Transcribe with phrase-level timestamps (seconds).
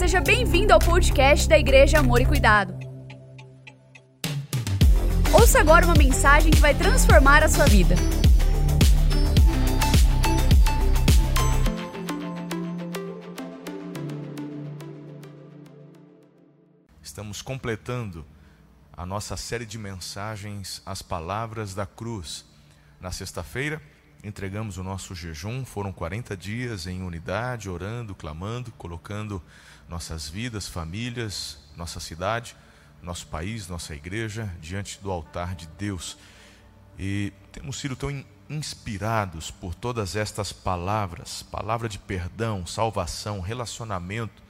[0.00, 2.72] seja bem-vindo ao podcast da Igreja Amor e Cuidado.
[5.30, 7.94] Ouça agora uma mensagem que vai transformar a sua vida.
[17.02, 18.24] Estamos completando
[18.94, 22.46] a nossa série de mensagens As Palavras da Cruz.
[22.98, 23.82] Na sexta-feira,
[24.22, 29.42] entregamos o nosso jejum, foram 40 dias em unidade, orando, clamando, colocando
[29.88, 32.56] nossas vidas, famílias, nossa cidade,
[33.02, 36.18] nosso país, nossa igreja diante do altar de Deus.
[36.98, 44.42] E temos sido tão inspirados por todas estas palavras palavra de perdão, salvação, relacionamento,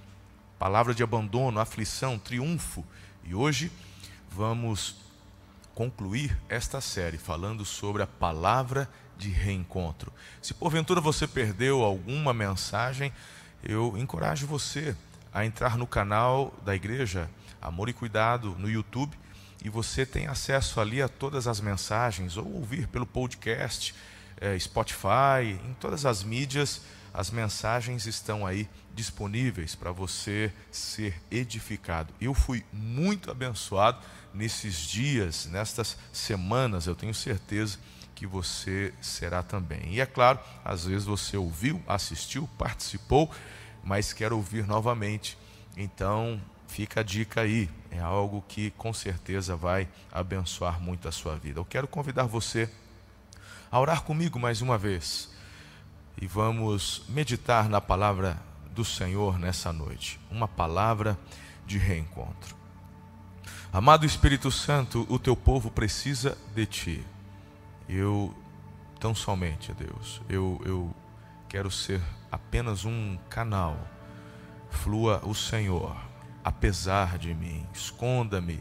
[0.58, 2.84] palavra de abandono, aflição, triunfo.
[3.22, 3.70] E hoje
[4.30, 4.96] vamos
[5.74, 8.90] concluir esta série falando sobre a palavra de
[9.28, 10.12] reencontro.
[10.40, 13.12] Se porventura você perdeu alguma mensagem,
[13.62, 14.96] eu encorajo você
[15.32, 19.16] a entrar no canal da igreja Amor e Cuidado no YouTube
[19.62, 23.94] e você tem acesso ali a todas as mensagens ou ouvir pelo podcast,
[24.40, 26.80] é, Spotify, em todas as mídias,
[27.12, 32.14] as mensagens estão aí disponíveis para você ser edificado.
[32.20, 33.98] Eu fui muito abençoado
[34.32, 37.78] nesses dias, nestas semanas, eu tenho certeza
[38.20, 39.94] que você será também.
[39.94, 43.30] E é claro, às vezes você ouviu, assistiu, participou,
[43.82, 45.38] mas quer ouvir novamente.
[45.74, 47.70] Então, fica a dica aí.
[47.90, 51.60] É algo que com certeza vai abençoar muito a sua vida.
[51.60, 52.70] Eu quero convidar você
[53.72, 55.30] a orar comigo mais uma vez.
[56.20, 58.38] E vamos meditar na palavra
[58.72, 60.20] do Senhor nessa noite.
[60.30, 61.18] Uma palavra
[61.64, 62.54] de reencontro.
[63.72, 67.06] Amado Espírito Santo, o teu povo precisa de ti.
[67.92, 68.32] Eu,
[69.00, 70.94] tão somente, Deus, eu, eu
[71.48, 72.00] quero ser
[72.30, 73.76] apenas um canal.
[74.70, 75.96] Flua o Senhor,
[76.44, 77.66] apesar de mim.
[77.74, 78.60] Esconda-me,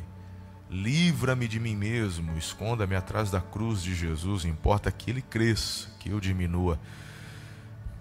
[0.68, 2.36] livra-me de mim mesmo.
[2.40, 4.46] Esconda-me atrás da cruz de Jesus.
[4.46, 6.80] Importa que Ele cresça, que eu diminua.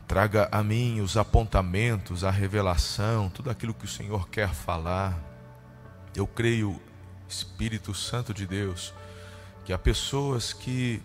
[0.06, 5.14] Traga a mim os apontamentos, a revelação, tudo aquilo que o Senhor quer falar.
[6.16, 6.80] Eu creio,
[7.28, 8.94] Espírito Santo de Deus,
[9.66, 11.02] que há pessoas que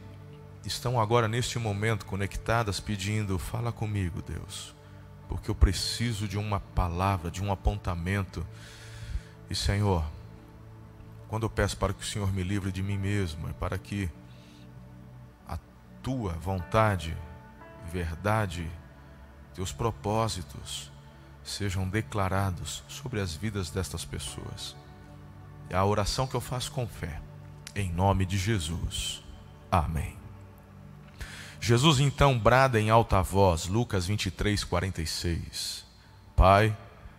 [0.66, 4.74] estão agora neste momento conectadas pedindo: fala comigo, Deus,
[5.28, 8.46] porque eu preciso de uma palavra, de um apontamento.
[9.50, 10.04] E Senhor,
[11.28, 14.10] quando eu peço para que o Senhor me livre de mim mesmo, é para que
[15.48, 15.58] a
[16.02, 17.16] tua vontade,
[17.92, 18.70] verdade,
[19.54, 20.92] teus propósitos
[21.44, 24.76] sejam declarados sobre as vidas destas pessoas.
[25.70, 27.22] É a oração que eu faço com fé,
[27.76, 29.24] em nome de Jesus.
[29.72, 30.23] Amém.
[31.66, 35.86] Jesus então brada em alta voz, Lucas 23, 46.
[36.36, 36.76] Pai,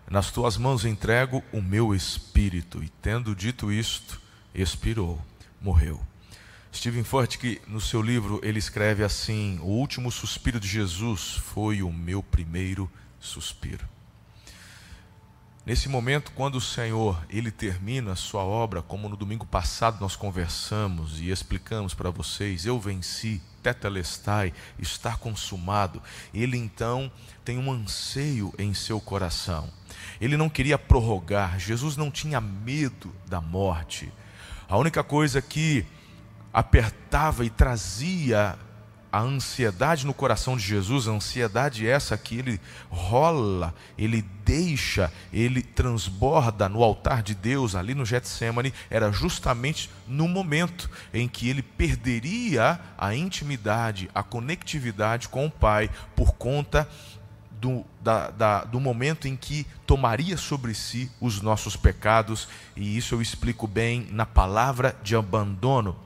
[0.06, 2.84] nas tuas mãos entrego o meu espírito.
[2.84, 4.20] E tendo dito isto,
[4.54, 5.18] expirou,
[5.62, 5.98] morreu.
[6.74, 11.90] Stephen Furtick, no seu livro, ele escreve assim: O último suspiro de Jesus foi o
[11.90, 13.88] meu primeiro suspiro.
[15.64, 20.14] Nesse momento, quando o Senhor ele termina a sua obra, como no domingo passado nós
[20.14, 26.02] conversamos e explicamos para vocês, eu venci, tetelestai, está consumado.
[26.34, 27.10] Ele então
[27.42, 29.70] tem um anseio em seu coração.
[30.20, 34.12] Ele não queria prorrogar, Jesus não tinha medo da morte.
[34.68, 35.86] A única coisa que
[36.52, 38.58] apertava e trazia
[39.14, 42.60] a ansiedade no coração de Jesus, a ansiedade essa que ele
[42.90, 50.26] rola, ele deixa, ele transborda no altar de Deus, ali no Getsemane, era justamente no
[50.26, 56.88] momento em que ele perderia a intimidade, a conectividade com o Pai, por conta
[57.52, 63.14] do, da, da, do momento em que tomaria sobre si os nossos pecados, e isso
[63.14, 65.96] eu explico bem na palavra de abandono,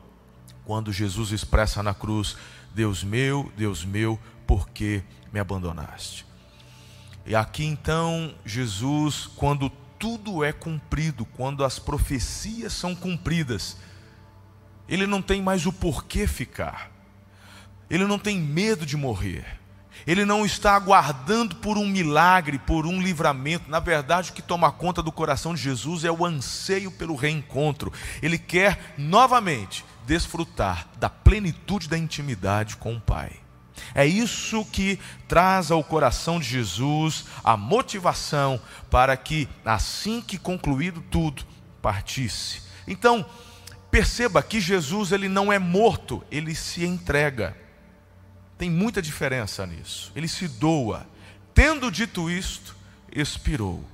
[0.66, 2.36] quando Jesus expressa na cruz
[2.78, 4.16] Deus meu, Deus meu,
[4.46, 5.02] por que
[5.32, 6.24] me abandonaste?
[7.26, 9.68] E aqui então, Jesus, quando
[9.98, 13.78] tudo é cumprido, quando as profecias são cumpridas,
[14.88, 16.88] ele não tem mais o porquê ficar,
[17.90, 19.58] ele não tem medo de morrer,
[20.06, 23.68] ele não está aguardando por um milagre, por um livramento.
[23.68, 27.92] Na verdade, o que toma conta do coração de Jesus é o anseio pelo reencontro.
[28.22, 33.30] Ele quer novamente desfrutar da plenitude da intimidade com o Pai.
[33.94, 38.58] É isso que traz ao coração de Jesus a motivação
[38.90, 41.44] para que, assim que concluído tudo,
[41.82, 42.62] partisse.
[42.86, 43.24] Então,
[43.90, 47.54] perceba que Jesus ele não é morto, ele se entrega.
[48.56, 50.10] Tem muita diferença nisso.
[50.16, 51.06] Ele se doa.
[51.52, 52.74] Tendo dito isto,
[53.14, 53.84] expirou.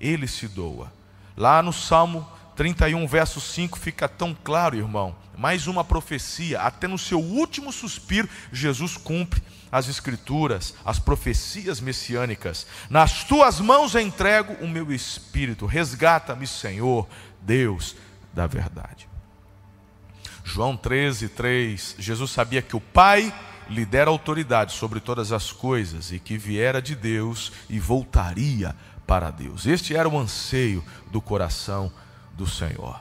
[0.00, 0.92] ele se doa.
[1.36, 2.26] Lá no Salmo
[2.60, 5.16] 31, verso 5, fica tão claro, irmão.
[5.34, 9.42] Mais uma profecia, até no seu último suspiro, Jesus cumpre
[9.72, 12.66] as escrituras, as profecias messiânicas.
[12.90, 15.64] Nas tuas mãos entrego o meu espírito.
[15.64, 17.08] Resgata-me, Senhor,
[17.40, 17.96] Deus
[18.30, 19.08] da verdade.
[20.44, 21.96] João 13, 3.
[21.98, 23.32] Jesus sabia que o Pai
[23.70, 29.30] lhe dera autoridade sobre todas as coisas e que viera de Deus e voltaria para
[29.30, 29.64] Deus.
[29.64, 31.90] Este era o anseio do coração
[32.40, 32.98] do Senhor.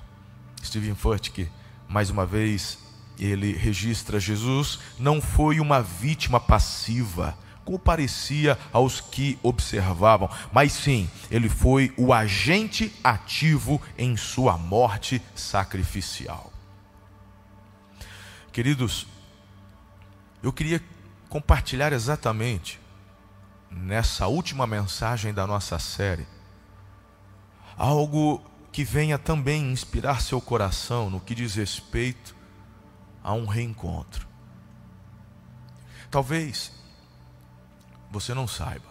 [0.62, 1.50] Stephen Furtick,
[1.88, 2.78] mais uma vez,
[3.18, 11.10] ele registra: Jesus não foi uma vítima passiva, como parecia aos que observavam, mas sim,
[11.32, 16.52] ele foi o agente ativo em sua morte sacrificial.
[18.52, 19.08] Queridos,
[20.44, 20.84] eu queria
[21.30, 22.78] compartilhar exatamente
[23.72, 26.28] nessa última mensagem da nossa série
[27.78, 32.36] algo que venha também inspirar seu coração no que diz respeito
[33.24, 34.28] a um reencontro.
[36.10, 36.72] Talvez
[38.12, 38.90] você não saiba.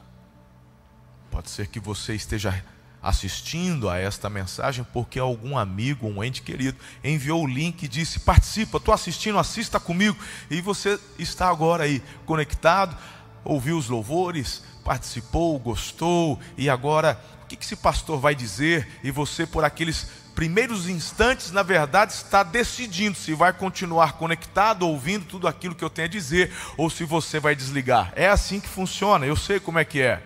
[1.30, 2.64] Pode ser que você esteja
[3.02, 8.20] assistindo a esta mensagem porque algum amigo, um ente querido, enviou o link e disse:
[8.20, 10.16] Participa, estou assistindo, assista comigo.
[10.50, 12.96] E você está agora aí conectado,
[13.44, 18.88] ouviu os louvores, participou, gostou, e agora o que esse pastor vai dizer?
[19.04, 25.26] E você, por aqueles primeiros instantes, na verdade, está decidindo se vai continuar conectado, ouvindo
[25.26, 28.14] tudo aquilo que eu tenho a dizer, ou se você vai desligar.
[28.16, 30.22] É assim que funciona, eu sei como é que é.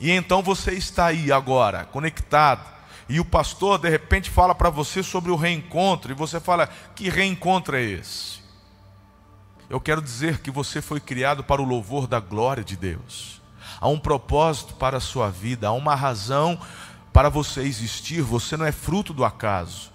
[0.00, 2.68] E então você está aí agora, conectado,
[3.08, 7.08] e o pastor de repente fala para você sobre o reencontro, e você fala: que
[7.08, 8.42] reencontro é esse?
[9.70, 13.37] Eu quero dizer que você foi criado para o louvor da glória de Deus.
[13.80, 16.58] Há um propósito para a sua vida, há uma razão
[17.12, 19.92] para você existir, você não é fruto do acaso.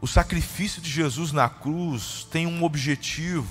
[0.00, 3.48] O sacrifício de Jesus na cruz tem um objetivo,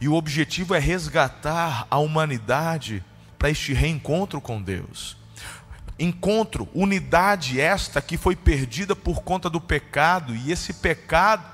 [0.00, 3.04] e o objetivo é resgatar a humanidade
[3.38, 5.16] para este reencontro com Deus.
[5.98, 11.44] Encontro, unidade esta que foi perdida por conta do pecado, e esse pecado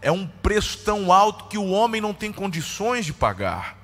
[0.00, 3.81] é um preço tão alto que o homem não tem condições de pagar.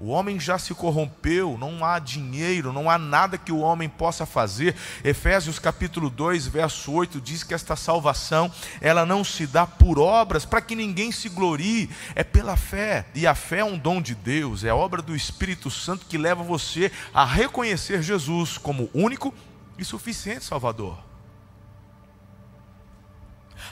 [0.00, 4.24] O homem já se corrompeu, não há dinheiro, não há nada que o homem possa
[4.24, 4.76] fazer.
[5.02, 8.48] Efésios capítulo 2, verso 8 diz que esta salvação,
[8.80, 13.06] ela não se dá por obras para que ninguém se glorie, é pela fé.
[13.12, 16.44] E a fé é um dom de Deus, é obra do Espírito Santo que leva
[16.44, 19.34] você a reconhecer Jesus como único
[19.76, 20.96] e suficiente Salvador.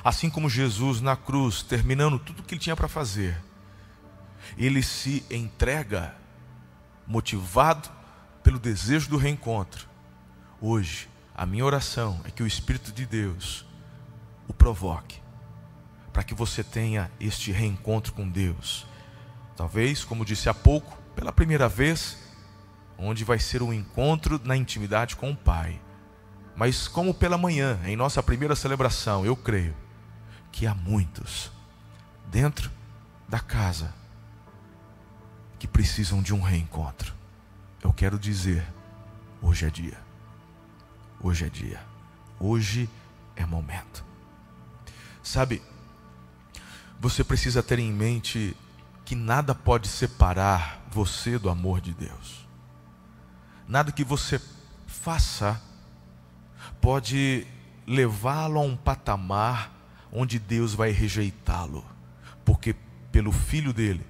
[0.02, 3.45] Assim como Jesus na cruz, terminando tudo o que ele tinha para fazer,
[4.56, 6.14] ele se entrega
[7.06, 7.88] motivado
[8.42, 9.88] pelo desejo do reencontro.
[10.60, 13.66] Hoje, a minha oração é que o Espírito de Deus
[14.48, 15.20] o provoque,
[16.12, 18.86] para que você tenha este reencontro com Deus.
[19.56, 22.18] Talvez, como disse há pouco, pela primeira vez,
[22.98, 25.80] onde vai ser um encontro na intimidade com o Pai.
[26.54, 29.74] Mas, como pela manhã, em nossa primeira celebração, eu creio
[30.50, 31.50] que há muitos
[32.30, 32.70] dentro
[33.28, 33.92] da casa
[35.58, 37.14] que precisam de um reencontro.
[37.82, 38.66] Eu quero dizer:
[39.40, 39.98] hoje é dia.
[41.20, 41.80] Hoje é dia.
[42.38, 42.88] Hoje
[43.34, 44.04] é momento.
[45.22, 45.62] Sabe,
[47.00, 48.56] você precisa ter em mente
[49.04, 52.46] que nada pode separar você do amor de Deus.
[53.68, 54.40] Nada que você
[54.86, 55.60] faça
[56.80, 57.46] pode
[57.86, 59.72] levá-lo a um patamar
[60.12, 61.84] onde Deus vai rejeitá-lo,
[62.44, 62.74] porque
[63.10, 64.04] pelo filho dele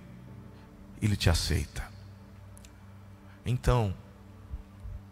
[1.00, 1.84] ele te aceita.
[3.44, 3.94] Então,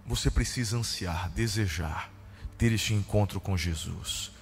[0.07, 2.11] você precisa ansiar, desejar
[2.59, 4.33] ter este encontro com Jesus.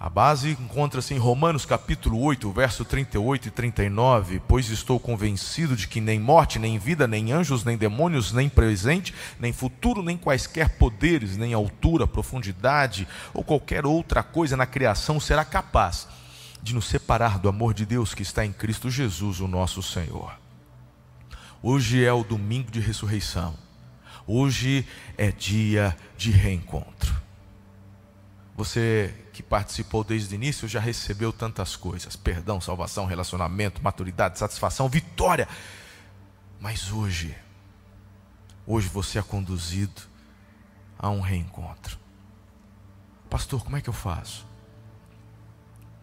[0.00, 5.88] A base encontra-se em Romanos capítulo 8, verso 38 e 39, pois estou convencido de
[5.88, 10.78] que nem morte, nem vida, nem anjos, nem demônios, nem presente, nem futuro, nem quaisquer
[10.78, 16.06] poderes, nem altura, profundidade ou qualquer outra coisa na criação será capaz
[16.62, 20.47] de nos separar do amor de Deus que está em Cristo Jesus, o nosso Senhor.
[21.62, 23.56] Hoje é o domingo de ressurreição.
[24.26, 24.86] Hoje
[25.16, 27.16] é dia de reencontro.
[28.56, 34.88] Você que participou desde o início já recebeu tantas coisas: perdão, salvação, relacionamento, maturidade, satisfação,
[34.88, 35.48] vitória.
[36.60, 37.36] Mas hoje,
[38.64, 40.02] hoje você é conduzido
[40.96, 41.98] a um reencontro.
[43.28, 44.46] Pastor, como é que eu faço?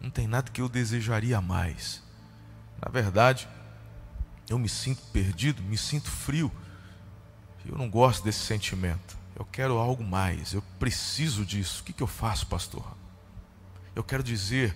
[0.00, 2.02] Não tem nada que eu desejaria mais.
[2.80, 3.48] Na verdade,
[4.48, 6.50] eu me sinto perdido, me sinto frio.
[7.64, 9.16] Eu não gosto desse sentimento.
[9.34, 11.82] Eu quero algo mais, eu preciso disso.
[11.82, 12.86] O que, que eu faço, pastor?
[13.94, 14.74] Eu quero dizer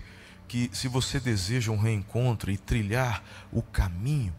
[0.48, 3.22] que se você deseja um reencontro e trilhar
[3.52, 4.34] o caminho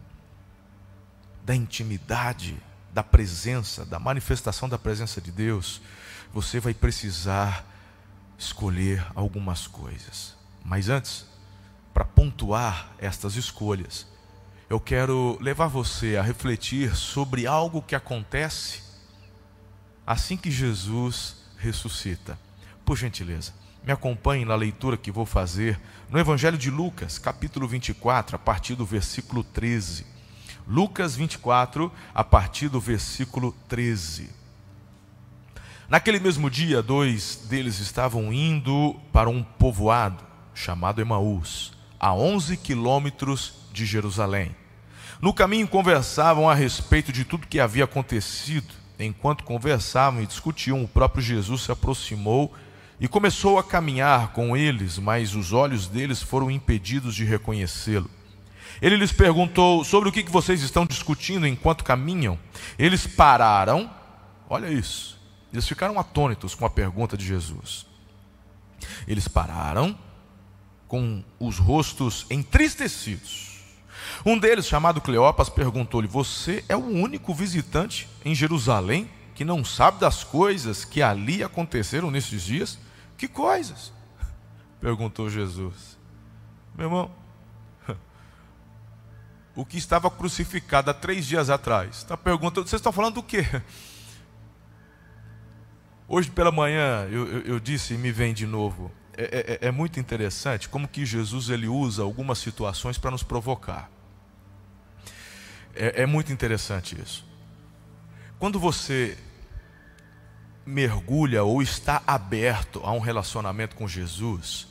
[1.44, 2.56] da intimidade,
[2.92, 5.80] da presença, da manifestação da presença de Deus,
[6.32, 7.66] você vai precisar
[8.38, 10.36] escolher algumas coisas.
[10.64, 11.26] Mas antes,
[11.92, 14.06] para pontuar estas escolhas,
[14.72, 18.82] eu quero levar você a refletir sobre algo que acontece
[20.06, 22.38] assim que Jesus ressuscita.
[22.82, 23.52] Por gentileza,
[23.84, 28.74] me acompanhe na leitura que vou fazer no Evangelho de Lucas, capítulo 24, a partir
[28.74, 30.06] do versículo 13.
[30.66, 34.30] Lucas 24, a partir do versículo 13.
[35.86, 40.24] Naquele mesmo dia, dois deles estavam indo para um povoado
[40.54, 44.61] chamado Emaús, a 11 quilômetros de Jerusalém.
[45.22, 48.74] No caminho conversavam a respeito de tudo que havia acontecido.
[48.98, 52.52] Enquanto conversavam e discutiam, o próprio Jesus se aproximou
[52.98, 58.10] e começou a caminhar com eles, mas os olhos deles foram impedidos de reconhecê-lo.
[58.80, 62.36] Ele lhes perguntou sobre o que vocês estão discutindo enquanto caminham.
[62.76, 63.88] Eles pararam,
[64.50, 65.20] olha isso,
[65.52, 67.86] eles ficaram atônitos com a pergunta de Jesus.
[69.06, 69.96] Eles pararam
[70.88, 73.51] com os rostos entristecidos.
[74.24, 80.00] Um deles, chamado Cleopas, perguntou-lhe: Você é o único visitante em Jerusalém que não sabe
[80.00, 82.78] das coisas que ali aconteceram nesses dias?
[83.16, 83.92] Que coisas?
[84.80, 85.98] Perguntou Jesus.
[86.76, 87.10] Meu irmão,
[89.54, 91.98] o que estava crucificado há três dias atrás.
[91.98, 93.46] Está perguntando, vocês estão falando do quê?
[96.08, 98.90] Hoje pela manhã eu, eu, eu disse e me vem de novo.
[99.16, 103.90] É, é, é, muito interessante como que Jesus ele usa algumas situações para nos provocar.
[105.74, 107.24] É, é muito interessante isso.
[108.38, 109.16] Quando você
[110.66, 114.68] mergulha ou está aberto a um relacionamento com Jesus,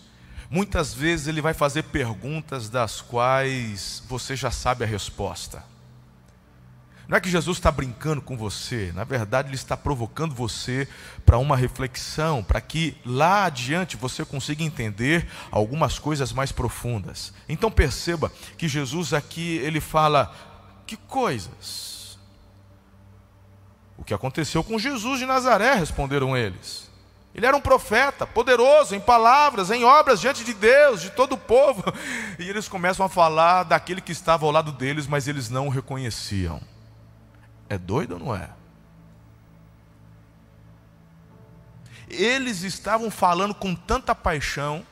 [0.50, 5.64] muitas vezes ele vai fazer perguntas das quais você já sabe a resposta.
[7.12, 10.88] Não é que Jesus está brincando com você, na verdade, Ele está provocando você
[11.26, 17.34] para uma reflexão, para que lá adiante você consiga entender algumas coisas mais profundas.
[17.50, 20.34] Então perceba que Jesus aqui, ele fala:
[20.92, 22.20] que coisas?
[23.98, 26.90] O que aconteceu com Jesus de Nazaré, responderam eles.
[27.34, 31.38] Ele era um profeta, poderoso em palavras, em obras diante de Deus, de todo o
[31.38, 31.82] povo.
[32.38, 35.70] E eles começam a falar daquele que estava ao lado deles, mas eles não o
[35.70, 36.60] reconheciam.
[37.70, 38.50] É doido ou não é?
[42.10, 44.86] Eles estavam falando com tanta paixão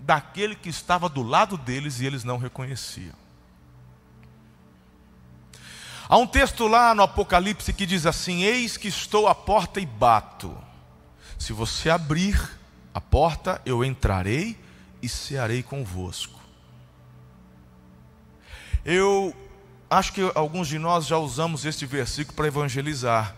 [0.00, 3.25] daquele que estava do lado deles e eles não reconheciam.
[6.08, 9.86] Há um texto lá no Apocalipse que diz assim: Eis que estou à porta e
[9.86, 10.56] bato.
[11.38, 12.58] Se você abrir
[12.94, 14.58] a porta, eu entrarei
[15.02, 16.38] e cearei convosco.
[18.84, 19.34] Eu
[19.90, 23.34] acho que alguns de nós já usamos este versículo para evangelizar.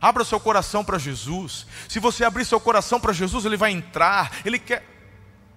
[0.00, 1.66] Abra seu coração para Jesus.
[1.88, 4.84] Se você abrir seu coração para Jesus, ele vai entrar, ele quer.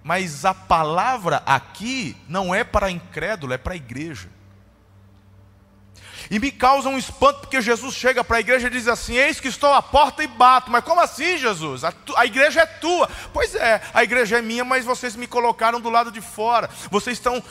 [0.02, 4.28] Mas a palavra aqui não é para incrédulo, é para a igreja.
[6.32, 9.38] E me causa um espanto porque Jesus chega para a igreja e diz assim: Eis
[9.38, 10.70] que estou à porta e bato.
[10.70, 11.84] Mas como assim, Jesus?
[11.84, 13.06] A, tu, a, igreja é tua.
[13.34, 16.70] Pois é, a igreja é minha, mas vocês me colocaram do lado de fora.
[16.90, 17.44] Vocês estão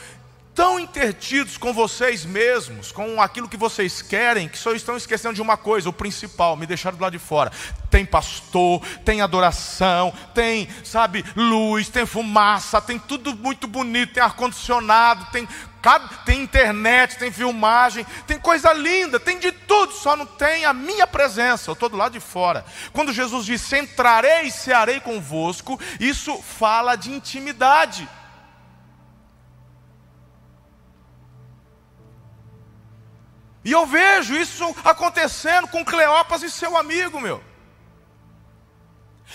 [0.52, 5.42] tão intertidos com vocês mesmos, com aquilo que vocês querem, que só estão esquecendo de
[5.42, 7.52] uma coisa, o principal, me deixaram do lado de fora.
[7.88, 15.24] Tem pastor, tem adoração, tem, sabe, luz, tem fumaça, tem tudo muito bonito, tem ar-condicionado,
[15.30, 15.48] tem
[16.24, 21.06] tem internet, tem filmagem, tem coisa linda, tem de tudo, só não tem a minha
[21.06, 22.64] presença, eu estou do lado de fora.
[22.92, 28.08] Quando Jesus disse: Entrarei e cearei convosco, isso fala de intimidade.
[33.64, 37.51] E eu vejo isso acontecendo com Cleopas e seu amigo, meu.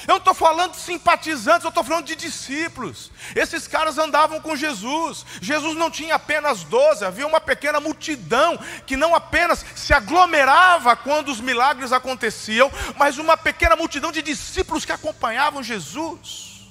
[0.05, 3.11] Eu não estou falando de simpatizantes, eu estou falando de discípulos.
[3.35, 5.25] Esses caras andavam com Jesus.
[5.41, 11.29] Jesus não tinha apenas doze, havia uma pequena multidão que não apenas se aglomerava quando
[11.29, 16.67] os milagres aconteciam, mas uma pequena multidão de discípulos que acompanhavam Jesus.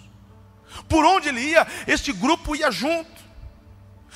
[0.88, 3.16] Por onde ele ia, este grupo ia junto.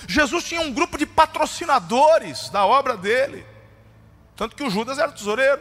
[0.07, 3.45] Jesus tinha um grupo de patrocinadores da obra dele.
[4.37, 5.61] Tanto que o Judas era tesoureiro.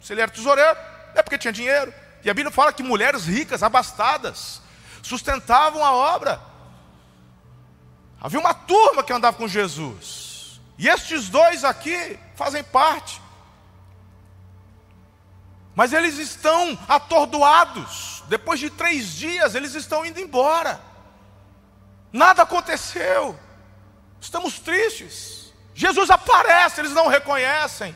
[0.00, 0.78] Se ele era tesoureiro,
[1.14, 1.92] é porque tinha dinheiro.
[2.24, 4.60] E a Bíblia fala que mulheres ricas, abastadas,
[5.02, 6.40] sustentavam a obra.
[8.20, 10.60] Havia uma turma que andava com Jesus.
[10.76, 13.20] E estes dois aqui fazem parte.
[15.74, 18.24] Mas eles estão atordoados.
[18.28, 20.80] Depois de três dias, eles estão indo embora.
[22.12, 23.38] Nada aconteceu.
[24.20, 25.52] Estamos tristes.
[25.74, 27.94] Jesus aparece, eles não reconhecem.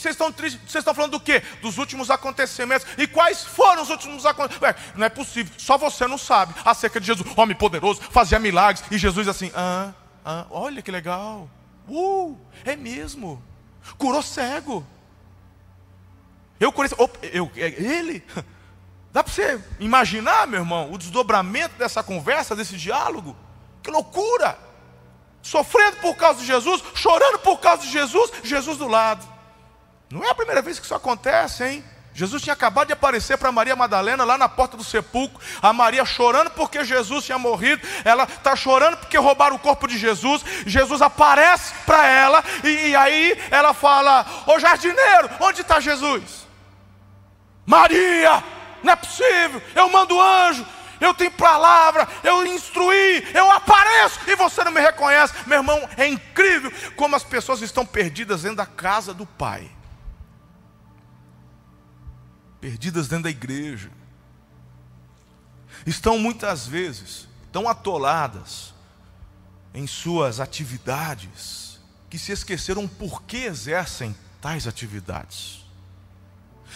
[0.00, 0.60] Vocês estão tristes?
[0.62, 1.42] Vocês estão falando do quê?
[1.60, 2.86] Dos últimos acontecimentos.
[2.96, 4.82] E quais foram os últimos acontecimentos?
[4.94, 5.52] Não é possível.
[5.58, 8.82] Só você não sabe acerca de Jesus, homem poderoso, fazia milagres.
[8.90, 9.92] E Jesus assim, ah,
[10.24, 11.50] ah, olha que legal.
[11.86, 13.42] Uh, é mesmo.
[13.98, 14.86] Curou cego.
[16.58, 16.96] Eu conheço.
[17.22, 18.24] Eu, é ele?
[19.12, 23.36] Dá para você imaginar, meu irmão, o desdobramento dessa conversa, desse diálogo?
[23.82, 24.56] Que loucura!
[25.42, 29.39] Sofrendo por causa de Jesus, chorando por causa de Jesus, Jesus do lado.
[30.10, 31.84] Não é a primeira vez que isso acontece, hein?
[32.12, 35.40] Jesus tinha acabado de aparecer para Maria Madalena lá na porta do sepulcro.
[35.62, 37.86] A Maria chorando porque Jesus tinha morrido.
[38.04, 40.44] Ela está chorando porque roubaram o corpo de Jesus.
[40.66, 46.46] Jesus aparece para ela e, e, aí ela fala: Ô jardineiro, onde está Jesus?
[47.64, 48.42] Maria,
[48.82, 49.62] não é possível.
[49.76, 50.66] Eu mando anjo,
[51.00, 55.32] eu tenho palavra, eu instruí, eu apareço e você não me reconhece.
[55.46, 59.70] Meu irmão, é incrível como as pessoas estão perdidas dentro da casa do Pai
[62.60, 63.90] perdidas dentro da igreja,
[65.86, 68.74] estão muitas vezes tão atoladas
[69.72, 75.64] em suas atividades que se esqueceram por que exercem tais atividades.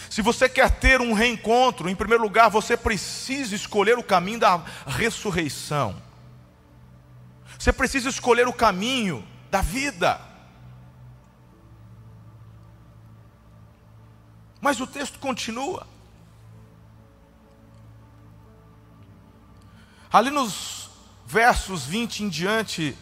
[0.09, 4.63] Se você quer ter um reencontro, em primeiro lugar, você precisa escolher o caminho da
[4.85, 6.01] ressurreição.
[7.57, 10.19] Você precisa escolher o caminho da vida.
[14.65, 15.85] Mas o texto continua.
[20.11, 20.89] Ali nos
[21.23, 22.97] versos 20 em diante,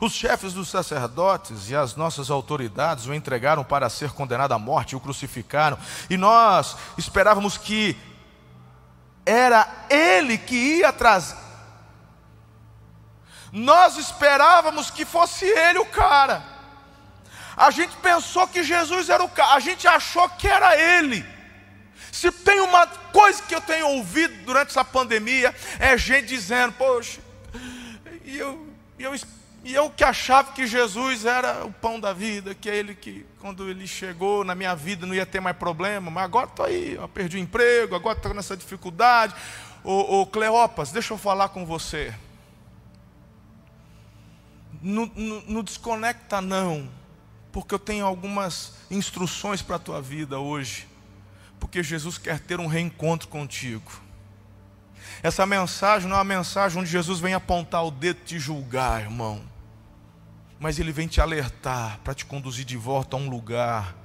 [0.00, 4.96] os chefes dos sacerdotes e as nossas autoridades o entregaram para ser condenado à morte,
[4.96, 5.78] o crucificaram,
[6.10, 7.96] e nós esperávamos que
[9.24, 11.38] era ele que ia trazer.
[13.52, 16.57] Nós esperávamos que fosse ele o cara.
[17.58, 21.26] A gente pensou que Jesus era o cara, a gente achou que era ele.
[22.12, 27.20] Se tem uma coisa que eu tenho ouvido durante essa pandemia, é gente dizendo, poxa,
[28.24, 28.64] e eu,
[28.96, 29.12] eu,
[29.64, 33.68] eu que achava que Jesus era o pão da vida, que é ele que, quando
[33.68, 37.38] ele chegou na minha vida, não ia ter mais problema, mas agora estou aí, perdi
[37.38, 39.34] o emprego, agora estou nessa dificuldade.
[39.82, 42.14] Ô, ô Cleopas, deixa eu falar com você.
[44.80, 46.97] Não, não, não desconecta não
[47.52, 50.86] porque eu tenho algumas instruções para a tua vida hoje,
[51.58, 53.90] porque Jesus quer ter um reencontro contigo.
[55.22, 59.42] Essa mensagem não é uma mensagem onde Jesus vem apontar o dedo te julgar, irmão,
[60.60, 63.96] mas Ele vem te alertar para te conduzir de volta a um lugar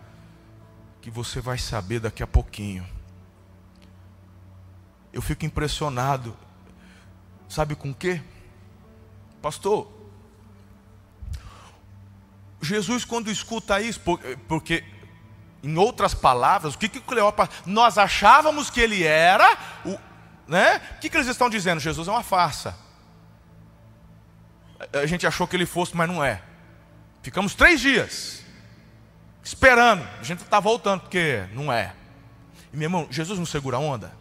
[1.01, 2.87] que você vai saber daqui a pouquinho.
[5.11, 6.35] Eu fico impressionado,
[7.47, 8.21] sabe com o quê?
[9.41, 10.02] Pastor,
[12.63, 13.99] Jesus, quando escuta isso,
[14.47, 14.83] porque,
[15.61, 19.97] em outras palavras, o que, que Cleópatra, nós achávamos que ele era, o,
[20.47, 20.81] né?
[20.95, 21.79] o que, que eles estão dizendo?
[21.79, 22.77] Jesus é uma farsa.
[24.93, 26.41] A gente achou que ele fosse, mas não é.
[27.21, 28.43] Ficamos três dias
[29.43, 30.07] esperando.
[30.19, 31.93] A gente está voltando, porque não é.
[32.71, 34.11] E meu irmão, Jesus não segura a onda?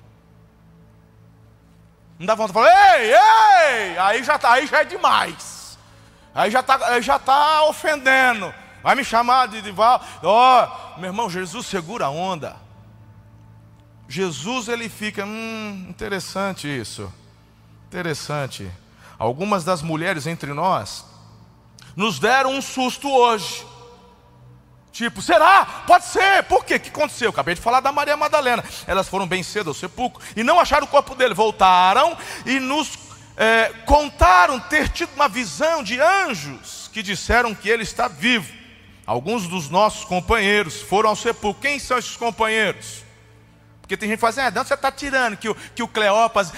[2.19, 3.99] Não dá vontade de falar, ei, ei!
[3.99, 5.62] Aí já, tá, aí já é demais.
[6.35, 8.53] Aí já está já tá ofendendo.
[8.83, 10.05] Vai me chamar de Val.
[10.23, 10.65] Ó,
[10.97, 12.57] oh, meu irmão, Jesus segura a onda.
[14.09, 17.13] Jesus ele fica, hum, interessante isso.
[17.87, 18.71] Interessante.
[19.19, 21.05] Algumas das mulheres entre nós
[21.95, 23.67] nos deram um susto hoje.
[24.91, 25.65] Tipo, será?
[25.87, 26.43] Pode ser.
[26.45, 26.75] Por quê?
[26.75, 27.27] O que aconteceu?
[27.27, 28.63] Eu acabei de falar da Maria Madalena.
[28.87, 31.33] Elas foram bem cedo ao sepulcro e não acharam o corpo dele.
[31.35, 32.99] Voltaram e nos
[33.37, 38.53] é, contaram ter tido uma visão de anjos que disseram que ele está vivo.
[39.07, 41.63] Alguns dos nossos companheiros foram ao sepulcro.
[41.63, 43.05] Quem são esses companheiros?
[43.81, 45.91] Porque tem gente que fala assim, ah, onde você está tirando que o, que o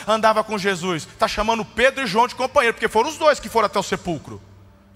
[0.07, 1.05] andava com Jesus?
[1.05, 3.83] Está chamando Pedro e João de companheiro, porque foram os dois que foram até o
[3.83, 4.41] sepulcro.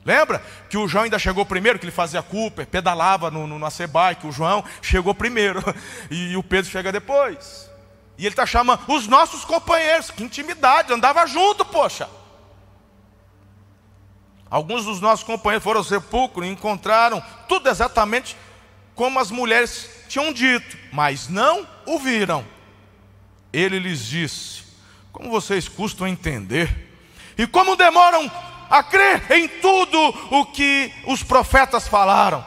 [0.05, 3.67] Lembra que o João ainda chegou primeiro, que ele fazia Cooper, pedalava no, no, no
[3.67, 5.63] Acebai, que o João chegou primeiro
[6.11, 7.68] e, e o Pedro chega depois.
[8.19, 12.09] E ele está chamando os nossos companheiros, que intimidade, andava junto, poxa.
[14.51, 18.37] Alguns dos nossos companheiros foram ao sepulcro e encontraram tudo exatamente
[18.95, 22.45] como as mulheres tinham dito, mas não o viram.
[23.53, 24.65] Ele lhes disse:
[25.13, 26.89] Como vocês custam entender?
[27.37, 28.29] E como demoram
[28.69, 29.99] a crer em tudo
[30.31, 32.45] o que os profetas falaram?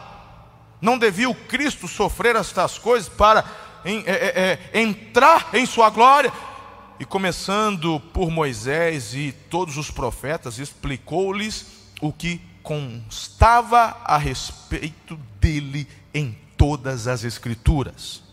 [0.82, 3.46] Não devia o Cristo sofrer estas coisas para
[3.86, 6.32] em, é, é, é, entrar em sua glória?
[7.00, 11.66] E começando por Moisés e todos os profetas, explicou-lhes
[12.00, 18.24] o que constava a respeito dele em todas as Escrituras.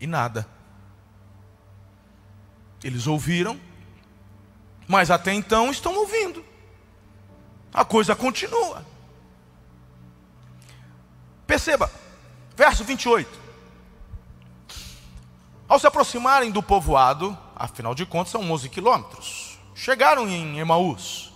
[0.00, 0.46] E nada.
[2.82, 3.58] Eles ouviram,
[4.86, 6.44] mas até então estão ouvindo.
[7.72, 8.84] A coisa continua.
[11.46, 11.90] Perceba,
[12.56, 13.44] verso 28.
[15.68, 21.32] Ao se aproximarem do povoado, afinal de contas são 11 quilômetros, chegaram em Emaús,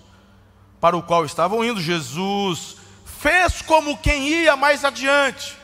[0.81, 1.81] para o qual estavam indo.
[1.81, 5.57] Jesus fez como quem ia mais adiante.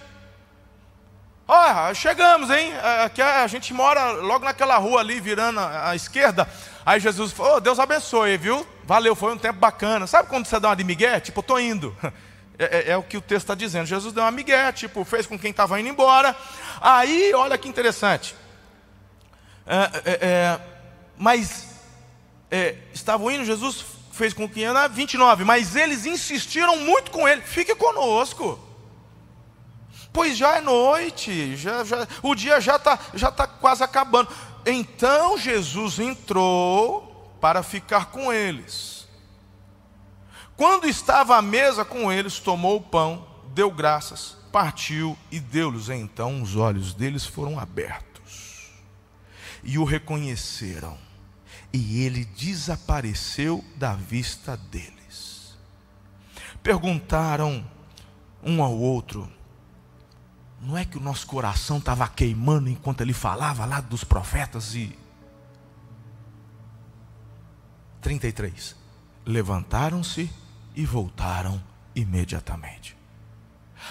[1.47, 2.73] Olha, chegamos, hein?
[3.05, 6.49] Aqui a gente mora logo naquela rua ali, virando à esquerda.
[6.87, 8.67] Aí Jesus falou: oh, Deus abençoe, viu?
[8.85, 10.07] Valeu, foi um tempo bacana.
[10.07, 11.21] Sabe quando você dá uma de migué?
[11.21, 11.95] Tipo, eu tô indo.
[12.59, 13.87] É, é, é o que o texto está dizendo.
[13.87, 16.37] Jesus deu uma migué, tipo, fez com quem estava indo embora.
[16.81, 18.35] Aí, olha que interessante.
[19.67, 20.61] É, é, é
[21.17, 21.69] mas
[22.51, 27.43] é, estavam indo, Jesus fez com que ia 29, mas eles insistiram muito com ele:
[27.43, 28.59] fique conosco.
[30.13, 34.29] Pois já é noite, já, já, o dia já está já tá quase acabando.
[34.65, 39.04] Então Jesus entrou para ficar com eles.
[40.57, 45.89] Quando estava à mesa com eles, tomou o pão, deu graças, partiu e deu-lhes.
[45.89, 48.71] Então os olhos deles foram abertos
[49.65, 50.97] e o reconheceram,
[51.73, 55.57] e ele desapareceu da vista deles.
[56.63, 57.65] Perguntaram
[58.43, 59.29] um ao outro:
[60.61, 64.97] não é que o nosso coração estava queimando enquanto ele falava lá dos profetas e.
[68.01, 68.77] 33.
[69.25, 70.31] Levantaram-se
[70.75, 71.63] e voltaram
[71.95, 72.97] imediatamente.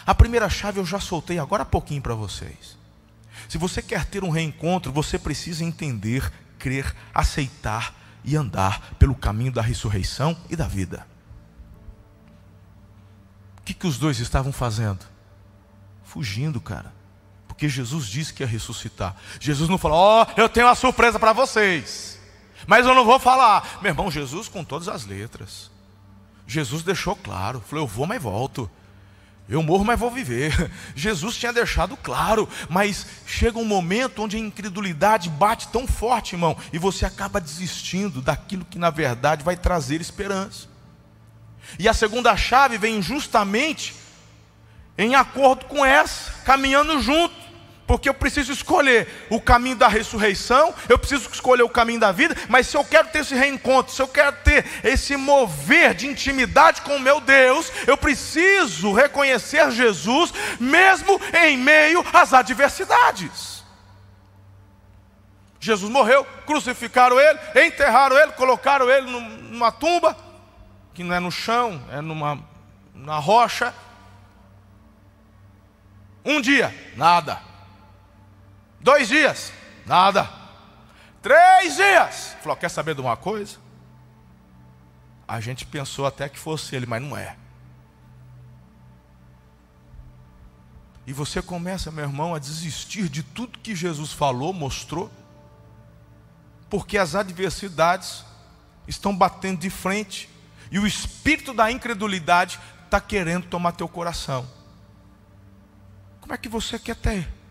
[0.06, 2.78] A primeira chave eu já soltei agora há pouquinho para vocês.
[3.48, 9.52] Se você quer ter um reencontro, você precisa entender, crer, aceitar e andar pelo caminho
[9.52, 11.08] da ressurreição e da vida.
[13.60, 15.13] O que, que os dois estavam fazendo?
[16.13, 16.93] fugindo, cara.
[17.48, 19.15] Porque Jesus disse que ia ressuscitar.
[19.39, 22.19] Jesus não falou: Ó, oh, eu tenho uma surpresa para vocês.
[22.67, 23.80] Mas eu não vou falar.
[23.82, 25.72] Meu irmão, Jesus com todas as letras.
[26.47, 28.69] Jesus deixou claro: falou, eu vou, mas volto.
[29.47, 30.71] Eu morro, mas vou viver.
[30.95, 36.58] Jesus tinha deixado claro, mas chega um momento onde a incredulidade bate tão forte, irmão,
[36.71, 40.67] e você acaba desistindo daquilo que na verdade vai trazer esperança.
[41.77, 43.95] E a segunda chave vem justamente
[44.97, 47.42] em acordo com essa, caminhando junto.
[47.93, 52.36] Porque eu preciso escolher o caminho da ressurreição, eu preciso escolher o caminho da vida,
[52.49, 56.82] mas se eu quero ter esse reencontro, se eu quero ter esse mover de intimidade
[56.82, 63.63] com o meu Deus, eu preciso reconhecer Jesus, mesmo em meio às adversidades.
[65.60, 70.17] Jesus morreu, crucificaram ele, enterraram ele, colocaram ele numa tumba,
[70.95, 72.39] que não é no chão, é numa,
[72.91, 73.71] numa rocha,
[76.25, 77.53] um dia, nada.
[78.84, 79.54] Dois dias,
[79.86, 80.30] nada.
[81.22, 82.36] Três dias.
[82.41, 83.58] Falou: quer saber de uma coisa?
[85.26, 87.38] A gente pensou até que fosse ele, mas não é.
[91.08, 95.10] E você começa, meu irmão, a desistir de tudo que Jesus falou, mostrou,
[96.69, 98.26] porque as adversidades
[98.86, 100.30] estão batendo de frente
[100.69, 104.46] e o espírito da incredulidade está querendo tomar teu coração.
[106.19, 107.42] Como é que você quer ter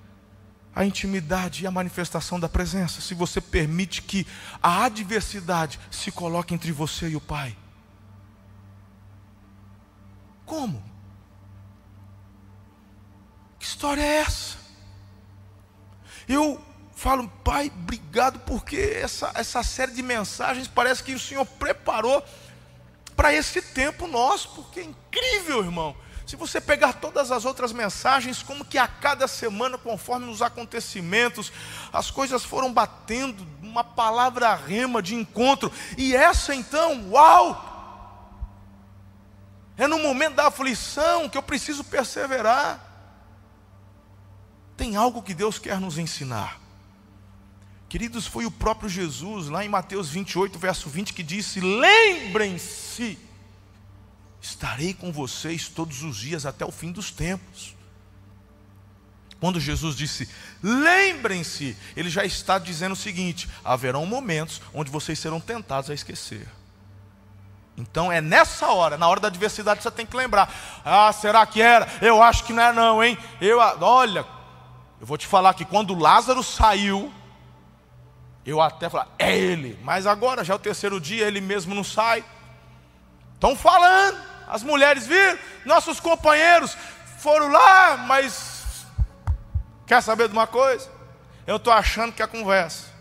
[0.75, 4.27] a intimidade e a manifestação da presença se você permite que
[4.63, 7.57] a adversidade se coloque entre você e o Pai?
[10.47, 10.83] Como?
[13.59, 14.57] Que história é essa?
[16.29, 16.63] Eu
[16.95, 22.25] falo, Pai, obrigado, porque essa, essa série de mensagens parece que o Senhor preparou
[23.17, 25.97] para esse tempo nosso, porque é incrível, irmão.
[26.27, 31.53] Se você pegar todas as outras mensagens, como que a cada semana, conforme os acontecimentos,
[31.93, 37.71] as coisas foram batendo, uma palavra rema de encontro, e essa então, uau!
[39.77, 42.81] É no momento da aflição que eu preciso perseverar.
[44.77, 46.61] Tem algo que Deus quer nos ensinar.
[47.89, 53.19] Queridos, foi o próprio Jesus, lá em Mateus 28, verso 20, que disse: Lembrem-se
[54.43, 57.75] estarei com vocês todos os dias até o fim dos tempos.
[59.41, 60.29] Quando Jesus disse,
[60.63, 66.47] lembrem-se, ele já está dizendo o seguinte: haverão momentos onde vocês serão tentados a esquecer.
[67.77, 70.53] Então é nessa hora, na hora da adversidade, você tem que lembrar:
[70.85, 71.89] ah, será que era?
[72.01, 73.17] Eu acho que não é, não, hein?
[73.41, 74.27] Eu, olha,
[75.01, 77.13] eu vou te falar que quando Lázaro saiu,
[78.45, 81.85] eu até falei, é ele, mas agora já é o terceiro dia, ele mesmo não
[81.85, 82.25] sai.
[83.35, 86.77] Estão falando, as mulheres viram, nossos companheiros
[87.19, 88.85] foram lá, mas
[89.87, 90.91] quer saber de uma coisa?
[91.47, 92.93] Eu estou achando que é conversa.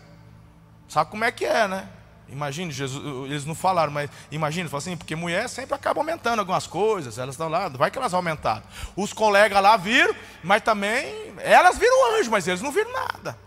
[0.88, 1.86] Sabe como é que é, né?
[2.26, 7.18] Imagine, Jesus, eles não falaram, mas imagine, assim, porque mulher sempre acaba aumentando algumas coisas,
[7.18, 8.62] elas estão lá, vai que elas aumentaram.
[8.96, 13.38] Os colegas lá viram, mas também, elas viram o anjo, mas eles não viram nada.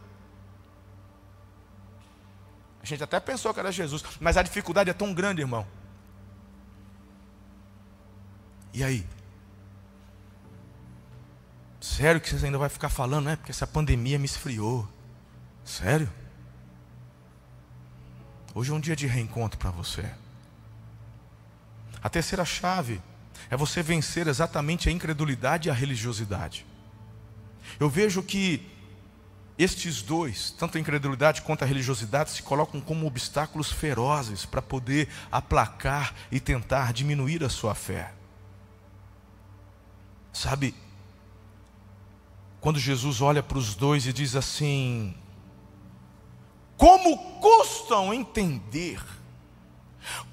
[2.84, 5.66] A gente até pensou que era Jesus, mas a dificuldade é tão grande, irmão.
[8.76, 9.08] E aí?
[11.80, 13.38] Sério que vocês ainda vai ficar falando, né?
[13.38, 14.86] Porque essa pandemia me esfriou.
[15.64, 16.12] Sério?
[18.54, 20.04] Hoje é um dia de reencontro para você.
[22.04, 23.02] A terceira chave
[23.50, 26.66] é você vencer exatamente a incredulidade e a religiosidade.
[27.80, 28.70] Eu vejo que
[29.58, 35.08] estes dois, tanto a incredulidade quanto a religiosidade, se colocam como obstáculos ferozes para poder
[35.32, 38.15] aplacar e tentar diminuir a sua fé.
[40.36, 40.76] Sabe,
[42.60, 45.16] quando Jesus olha para os dois e diz assim:
[46.76, 49.02] como custam entender,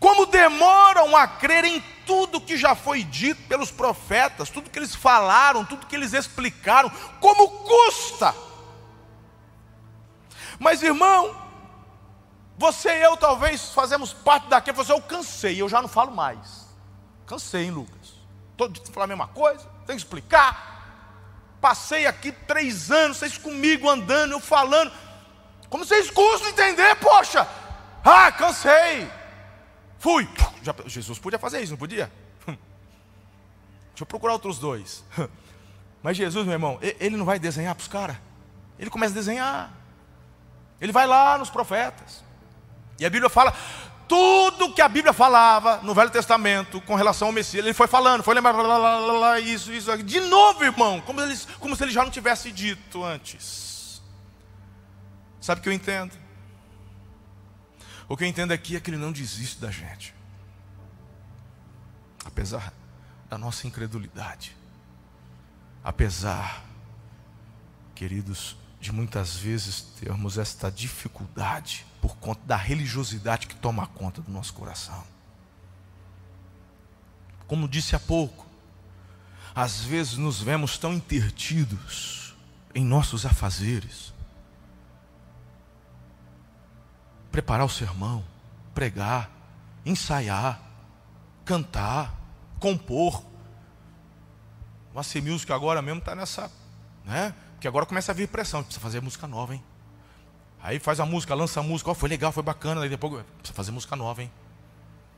[0.01, 4.93] como demoram a crer em tudo que já foi dito pelos profetas, tudo que eles
[4.93, 8.35] falaram, tudo que eles explicaram, como custa.
[10.59, 11.33] Mas irmão,
[12.59, 16.67] você e eu talvez fazemos parte daquele, você, eu cansei, eu já não falo mais.
[17.25, 18.15] Cansei, hein, Lucas?
[18.57, 20.71] Todo dia falar a mesma coisa, tem que explicar.
[21.61, 24.92] Passei aqui três anos, vocês comigo andando, eu falando.
[25.68, 27.47] Como vocês custam entender, poxa?
[28.05, 29.11] Ah, cansei.
[29.99, 30.29] Fui.
[30.62, 32.12] Já, Jesus podia fazer isso, não podia?
[32.47, 32.59] Deixa
[34.01, 35.05] eu procurar outros dois.
[36.03, 38.16] Mas Jesus, meu irmão, ele não vai desenhar para os caras.
[38.79, 39.71] Ele começa a desenhar.
[40.81, 42.25] Ele vai lá nos profetas.
[42.99, 43.55] E a Bíblia fala,
[44.12, 48.22] tudo que a Bíblia falava no Velho Testamento com relação ao Messias, ele foi falando,
[48.22, 51.22] foi lembrando, lá, lá, lá, isso, isso, de novo, irmão, como,
[51.59, 54.03] como se ele já não tivesse dito antes.
[55.40, 56.12] Sabe o que eu entendo?
[58.07, 60.14] O que eu entendo aqui é que ele não desiste da gente.
[62.22, 62.70] Apesar
[63.31, 64.55] da nossa incredulidade.
[65.83, 66.62] Apesar,
[67.94, 74.33] queridos, de muitas vezes termos esta dificuldade por conta da religiosidade que toma conta do
[74.33, 75.05] nosso coração.
[77.47, 78.45] Como disse há pouco,
[79.55, 82.35] às vezes nos vemos tão intertidos
[82.75, 84.12] em nossos afazeres,
[87.31, 88.25] preparar o sermão,
[88.75, 89.31] pregar,
[89.87, 90.61] ensaiar,
[91.45, 92.19] cantar,
[92.59, 93.25] compor.
[94.93, 96.51] Uma C Music agora mesmo está nessa,
[97.05, 97.33] né?
[97.53, 99.62] Porque agora começa a vir pressão, precisa fazer música nova, hein?
[100.62, 103.53] Aí faz a música, lança a música, oh, foi legal, foi bacana, aí depois precisa
[103.53, 104.31] fazer música nova, hein?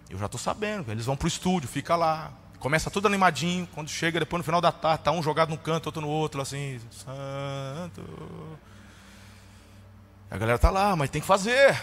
[0.09, 3.91] Eu já estou sabendo, eles vão para o estúdio, fica lá, começa tudo animadinho, quando
[3.91, 6.81] chega depois no final da tarde, tá um jogado num canto, outro no outro, assim,
[6.91, 8.03] santo.
[10.31, 11.79] A galera tá lá, mas tem que fazer.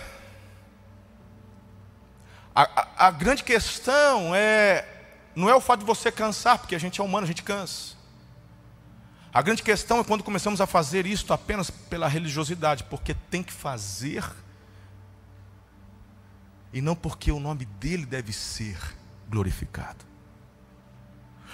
[2.55, 4.87] A, a, a, grande questão é
[5.35, 7.95] não é o fato de você cansar, porque a gente é humano, a gente cansa.
[9.33, 13.53] A grande questão é quando começamos a fazer isto apenas pela religiosidade, porque tem que
[13.53, 14.23] fazer
[16.73, 18.77] e não porque o nome dele deve ser
[19.29, 20.05] glorificado.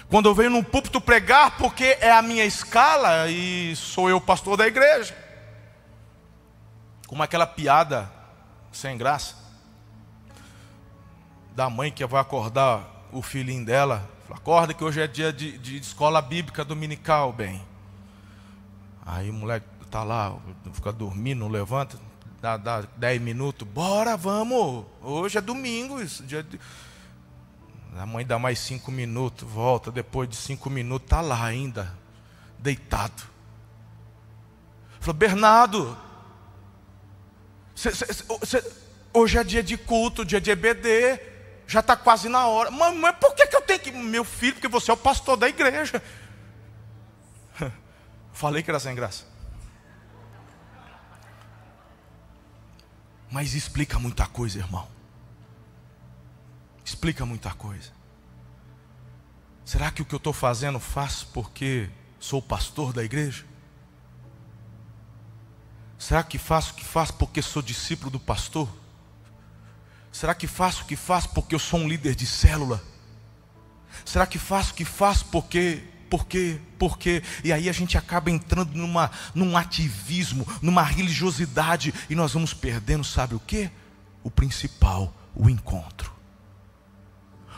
[0.08, 4.56] Quando eu venho num púlpito pregar, porque é a minha escala e sou eu pastor
[4.56, 5.16] da igreja.
[7.06, 8.10] Como aquela piada
[8.72, 9.36] sem graça
[11.54, 14.08] da mãe que vai acordar o filhinho dela.
[14.30, 17.62] Acorda que hoje é dia de, de escola bíblica dominical, bem.
[19.04, 20.36] Aí o moleque tá lá,
[20.74, 21.98] fica dormindo, não levanta,
[22.40, 24.84] dá, dá dez minutos, bora, vamos.
[25.02, 26.60] Hoje é domingo, isso, dia de...
[27.96, 31.96] A mãe dá mais cinco minutos, volta, depois de cinco minutos, tá lá ainda,
[32.58, 33.22] deitado.
[35.00, 35.96] Falou, Bernardo,
[37.74, 38.06] cê, cê,
[38.44, 38.72] cê,
[39.12, 41.37] hoje é dia de culto, dia de EBD
[41.68, 42.70] já está quase na hora.
[42.70, 43.92] Mamãe, por que, que eu tenho que.
[43.92, 46.02] Meu filho, porque você é o pastor da igreja.
[48.32, 49.26] Falei que era sem graça.
[53.30, 54.88] Mas explica muita coisa, irmão.
[56.82, 57.92] Explica muita coisa.
[59.62, 63.44] Será que o que eu estou fazendo faço porque sou pastor da igreja?
[65.98, 68.66] Será que faço o que faço porque sou discípulo do pastor?
[70.12, 72.82] Será que faço o que faço porque eu sou um líder de célula?
[74.04, 76.60] Será que faço o que faço porque por quê?
[76.78, 77.22] Por quê?
[77.44, 83.04] E aí a gente acaba entrando numa, num ativismo, numa religiosidade, e nós vamos perdendo,
[83.04, 83.70] sabe o que?
[84.22, 86.12] O principal, o encontro.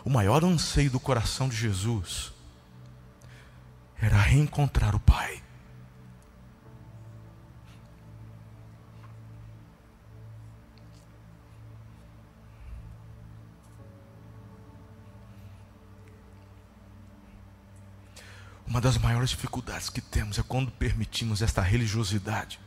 [0.04, 2.32] O maior anseio do coração de Jesus
[4.00, 5.42] era reencontrar o Pai.
[18.70, 22.60] Uma das maiores dificuldades que temos é quando permitimos esta religiosidade,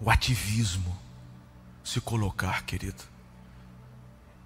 [0.00, 0.98] o ativismo,
[1.84, 3.04] se colocar, querido,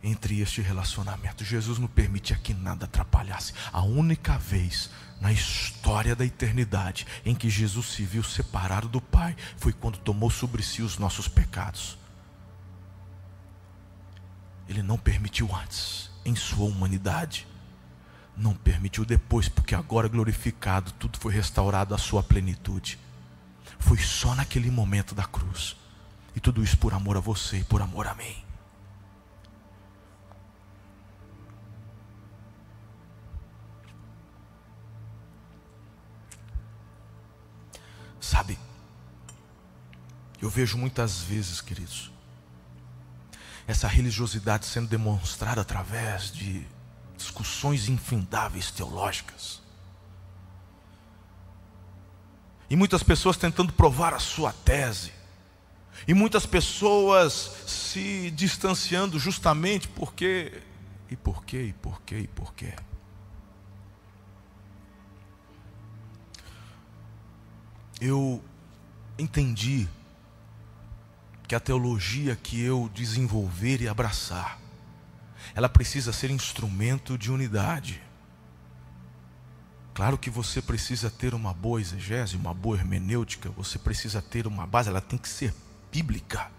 [0.02, 1.46] entre este relacionamento.
[1.46, 3.54] Jesus não permitia que nada atrapalhasse.
[3.72, 9.35] A única vez na história da eternidade em que Jesus se viu separado do Pai
[9.56, 11.96] foi quando tomou sobre si os nossos pecados.
[14.68, 17.46] Ele não permitiu antes, em sua humanidade
[18.37, 22.99] não permitiu depois, porque agora glorificado, tudo foi restaurado à sua plenitude.
[23.79, 25.77] Foi só naquele momento da cruz.
[26.35, 28.44] E tudo isso por amor a você e por amor a mim.
[38.20, 38.59] Sabe,
[40.42, 42.11] eu vejo muitas vezes, queridos,
[43.66, 46.66] essa religiosidade sendo demonstrada através de
[47.16, 49.61] discussões infindáveis teológicas.
[52.68, 55.12] E muitas pessoas tentando provar a sua tese.
[56.07, 57.33] E muitas pessoas
[57.66, 60.62] se distanciando justamente porque.
[61.11, 61.62] E por quê?
[61.62, 62.18] E por quê?
[62.18, 62.74] E por quê?
[68.00, 68.42] Eu
[69.18, 69.88] entendi
[71.48, 74.65] que a teologia que eu desenvolver e abraçar
[75.57, 78.03] ela precisa ser instrumento de unidade.
[79.95, 84.66] Claro que você precisa ter uma boa exegese, uma boa hermenêutica, você precisa ter uma
[84.66, 85.55] base, ela tem que ser
[85.90, 86.51] bíblica.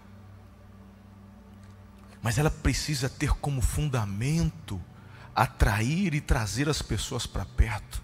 [2.20, 4.82] Mas ela precisa ter como fundamento
[5.32, 8.02] atrair e trazer as pessoas para perto.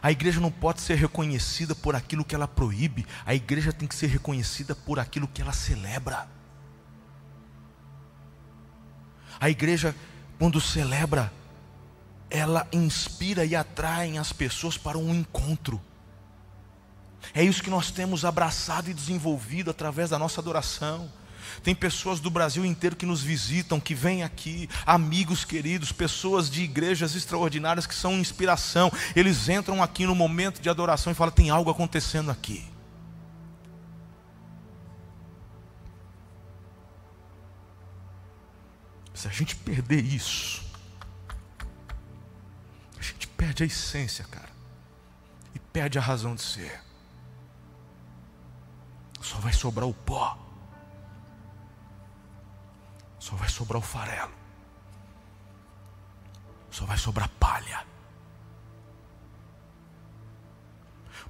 [0.00, 3.96] A igreja não pode ser reconhecida por aquilo que ela proíbe, a igreja tem que
[3.96, 6.28] ser reconhecida por aquilo que ela celebra.
[9.40, 9.92] A igreja
[10.40, 11.30] quando celebra,
[12.30, 15.78] ela inspira e atrai as pessoas para um encontro.
[17.34, 21.12] É isso que nós temos abraçado e desenvolvido através da nossa adoração.
[21.62, 26.62] Tem pessoas do Brasil inteiro que nos visitam, que vêm aqui, amigos queridos, pessoas de
[26.62, 28.90] igrejas extraordinárias que são inspiração.
[29.14, 32.69] Eles entram aqui no momento de adoração e falam: tem algo acontecendo aqui.
[39.20, 40.64] Se a gente perder isso,
[42.98, 44.48] a gente perde a essência, cara.
[45.54, 46.80] E perde a razão de ser.
[49.20, 50.38] Só vai sobrar o pó.
[53.18, 54.32] Só vai sobrar o farelo.
[56.70, 57.84] Só vai sobrar palha.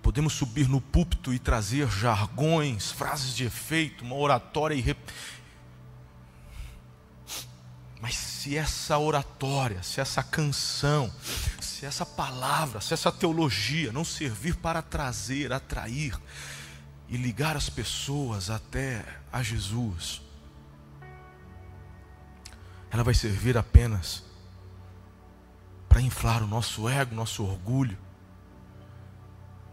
[0.01, 4.77] Podemos subir no púlpito e trazer jargões, frases de efeito, uma oratória
[8.01, 11.13] mas se essa oratória, se essa canção,
[11.61, 16.19] se essa palavra, se essa teologia não servir para trazer, atrair
[17.09, 20.23] e ligar as pessoas até a Jesus,
[22.91, 24.25] ela vai servir apenas
[25.89, 27.99] para inflar o nosso ego, nosso orgulho.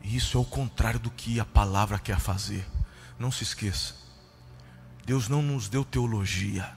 [0.02, 2.68] E isso é o contrário do que a palavra quer fazer.
[3.18, 3.96] Não se esqueça.
[5.06, 6.76] Deus não nos deu teologia.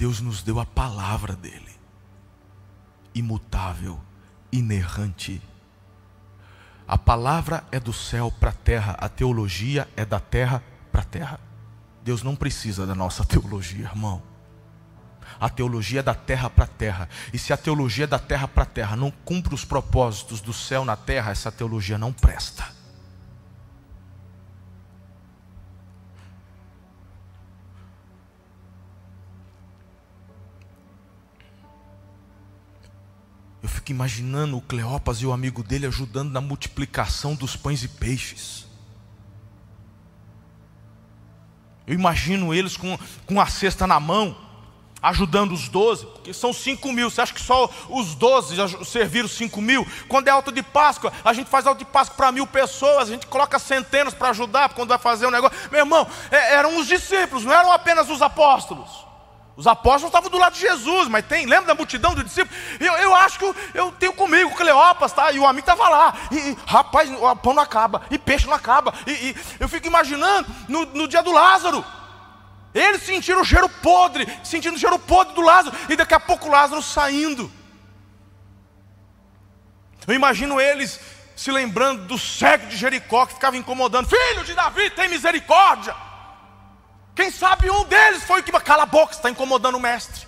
[0.00, 1.78] Deus nos deu a palavra dele,
[3.14, 4.00] imutável,
[4.50, 5.42] inerrante.
[6.88, 11.04] A palavra é do céu para a terra, a teologia é da terra para a
[11.04, 11.40] terra.
[12.02, 14.22] Deus não precisa da nossa teologia, irmão.
[15.38, 17.06] A teologia é da terra para a terra.
[17.30, 20.54] E se a teologia é da terra para a terra não cumpre os propósitos do
[20.54, 22.79] céu na terra, essa teologia não presta.
[33.80, 38.66] Fico imaginando o Cleopas e o amigo dele ajudando na multiplicação dos pães e peixes.
[41.86, 44.36] Eu imagino eles com, com a cesta na mão,
[45.02, 47.10] ajudando os doze, porque são cinco mil.
[47.10, 48.54] Você acha que só os doze
[48.84, 49.86] serviram cinco mil?
[50.06, 53.12] Quando é alto de Páscoa, a gente faz alto de Páscoa para mil pessoas, a
[53.12, 55.56] gente coloca centenas para ajudar quando vai fazer um negócio.
[55.70, 59.09] Meu irmão, é, eram os discípulos, não eram apenas os apóstolos.
[59.60, 62.58] Os apóstolos estavam do lado de Jesus, mas tem, lembra da multidão dos discípulos?
[62.80, 65.30] Eu, eu acho que eu, eu tenho comigo Cleopas, tá?
[65.32, 66.14] E o amigo estava lá.
[66.30, 68.94] E, e, rapaz, o pão não acaba, e peixe não acaba.
[69.06, 71.84] E, e eu fico imaginando no, no dia do Lázaro.
[72.72, 76.48] Eles sentiram o cheiro podre, sentindo o cheiro podre do Lázaro, e daqui a pouco
[76.48, 77.52] o Lázaro saindo.
[80.08, 80.98] Eu imagino eles
[81.36, 85.94] se lembrando do cego de Jericó que ficava incomodando: Filho de Davi, tem misericórdia.
[87.20, 88.50] Quem sabe um deles foi o que.
[88.60, 90.26] Cala a boca, está incomodando o mestre.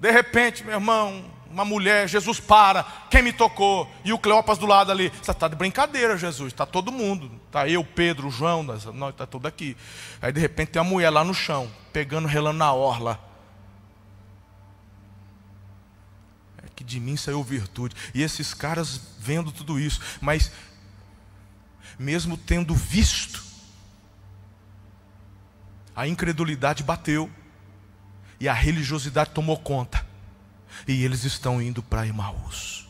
[0.00, 3.88] De repente, meu irmão, uma mulher, Jesus para, quem me tocou?
[4.04, 5.08] E o Cleopas do lado ali.
[5.22, 7.30] Você está de brincadeira, Jesus, está todo mundo.
[7.46, 9.76] Está eu, Pedro, João, nós está tudo aqui.
[10.20, 13.20] Aí de repente tem uma mulher lá no chão, pegando, relando na orla.
[16.60, 17.94] É que de mim saiu virtude.
[18.12, 20.50] E esses caras vendo tudo isso, mas
[21.96, 23.43] mesmo tendo visto,
[25.94, 27.30] a incredulidade bateu
[28.40, 30.04] e a religiosidade tomou conta.
[30.88, 32.88] E eles estão indo para Emaús.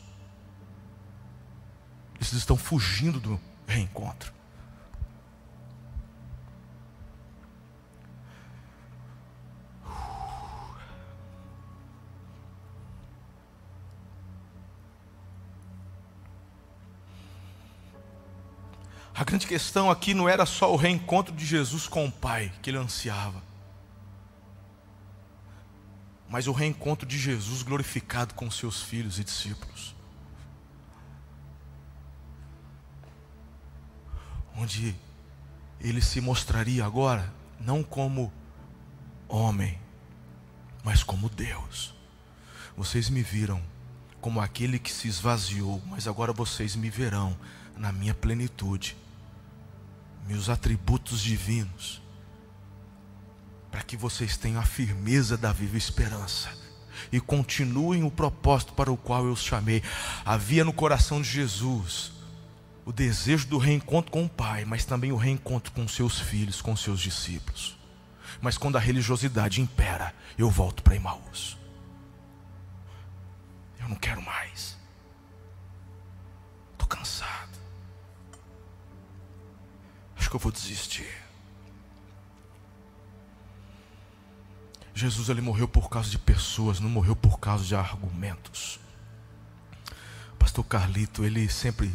[2.17, 4.33] Eles estão fugindo do reencontro.
[19.25, 22.69] A grande questão aqui não era só o reencontro de Jesus com o Pai que
[22.69, 23.43] ele ansiava,
[26.29, 29.95] mas o reencontro de Jesus glorificado com seus filhos e discípulos.
[34.55, 34.95] Onde
[35.81, 38.31] ele se mostraria agora não como
[39.27, 39.81] homem,
[40.85, 41.95] mas como Deus.
[42.77, 43.63] Vocês me viram
[44.21, 47.35] como aquele que se esvaziou, mas agora vocês me verão
[47.75, 49.03] na minha plenitude
[50.27, 52.03] meus atributos divinos,
[53.71, 56.51] para que vocês tenham a firmeza da viva esperança
[57.11, 59.83] e continuem o propósito para o qual eu os chamei.
[60.25, 62.13] Havia no coração de Jesus
[62.85, 66.77] o desejo do reencontro com o Pai, mas também o reencontro com seus filhos, com
[66.77, 67.77] seus discípulos.
[68.41, 71.57] Mas quando a religiosidade impera, eu volto para Emmaus.
[73.81, 74.77] Eu não quero mais.
[76.73, 77.54] Estou cansado
[80.35, 81.07] que eu vou desistir.
[84.93, 88.81] Jesus ele morreu por causa de pessoas, não morreu por causa de argumentos.
[90.37, 91.89] Pastor Carlito, ele sempre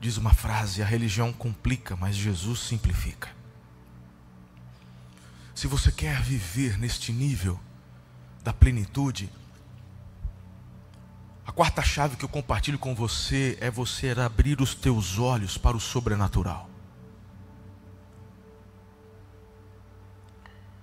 [0.00, 3.28] diz uma frase: a religião complica, mas Jesus simplifica.
[5.54, 7.60] Se você quer viver neste nível
[8.42, 9.30] da plenitude,
[11.46, 15.76] a quarta chave que eu compartilho com você é você abrir os teus olhos para
[15.76, 16.69] o sobrenatural.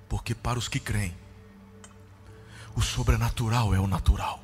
[0.09, 1.15] Porque para os que creem,
[2.75, 4.41] o sobrenatural é o natural.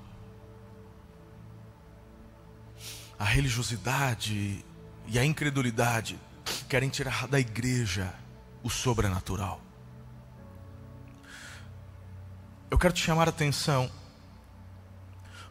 [3.18, 4.66] A religiosidade
[5.08, 6.20] e a incredulidade
[6.68, 8.14] querem tirar da igreja
[8.64, 9.62] o sobrenatural.
[12.72, 13.90] Eu quero te chamar a atenção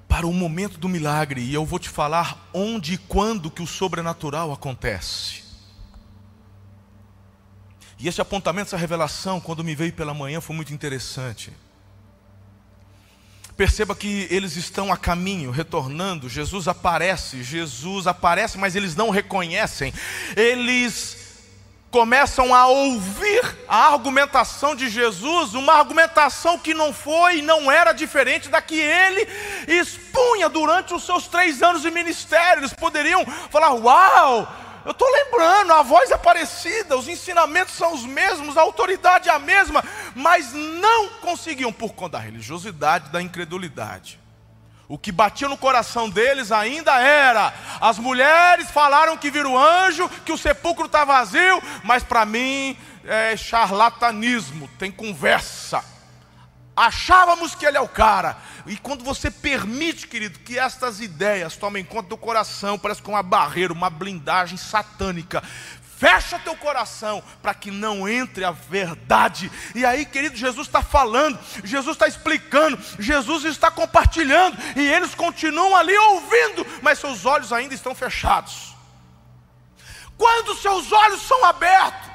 [0.09, 3.67] para o momento do milagre e eu vou te falar onde e quando que o
[3.67, 5.42] sobrenatural acontece.
[8.03, 11.53] E esse apontamento, essa revelação, quando me veio pela manhã, foi muito interessante.
[13.57, 16.29] Perceba que eles estão a caminho, retornando.
[16.29, 19.95] Jesus aparece, Jesus aparece, mas eles não reconhecem.
[20.37, 21.17] Eles
[21.93, 27.93] começam a ouvir a argumentação de Jesus, uma argumentação que não foi e não era
[27.93, 29.29] diferente da que ele
[29.69, 32.63] expunha durante os seus três anos de ministério.
[32.63, 34.72] Eles poderiam falar: Uau!
[34.85, 39.33] Eu estou lembrando, a voz é parecida, os ensinamentos são os mesmos, a autoridade é
[39.33, 39.83] a mesma,
[40.15, 44.21] mas não conseguiam por conta da religiosidade, da incredulidade.
[44.89, 50.33] O que batia no coração deles ainda era: as mulheres falaram que viram anjo, que
[50.33, 55.92] o sepulcro está vazio, mas para mim é charlatanismo, tem conversa.
[56.75, 58.37] Achávamos que ele é o cara.
[58.67, 63.23] E quando você permite, querido, que estas ideias tomem conta do coração, parece que uma
[63.23, 65.43] barreira, uma blindagem satânica.
[65.99, 69.53] Fecha teu coração para que não entre a verdade.
[69.75, 75.77] E aí, querido, Jesus está falando, Jesus está explicando, Jesus está compartilhando, e eles continuam
[75.77, 78.75] ali ouvindo, mas seus olhos ainda estão fechados.
[80.19, 82.12] Quando seus olhos são abertos,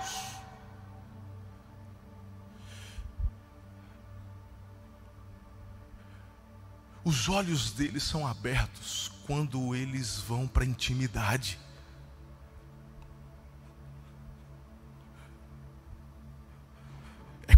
[7.08, 11.58] Os olhos deles são abertos quando eles vão para a intimidade.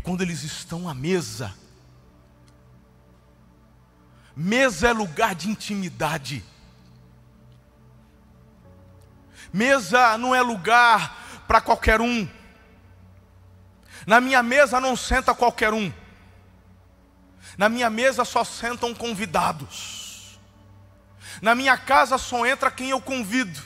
[0.03, 1.53] quando eles estão à mesa.
[4.35, 6.43] Mesa é lugar de intimidade.
[9.51, 12.27] Mesa não é lugar para qualquer um.
[14.07, 15.91] Na minha mesa não senta qualquer um.
[17.59, 20.39] Na minha mesa só sentam convidados.
[21.41, 23.61] Na minha casa só entra quem eu convido.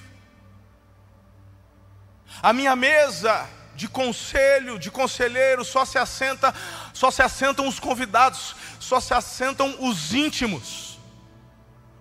[2.41, 6.51] A minha mesa de conselho, de conselheiro, só se assenta,
[6.91, 10.97] só se assentam os convidados, só se assentam os íntimos.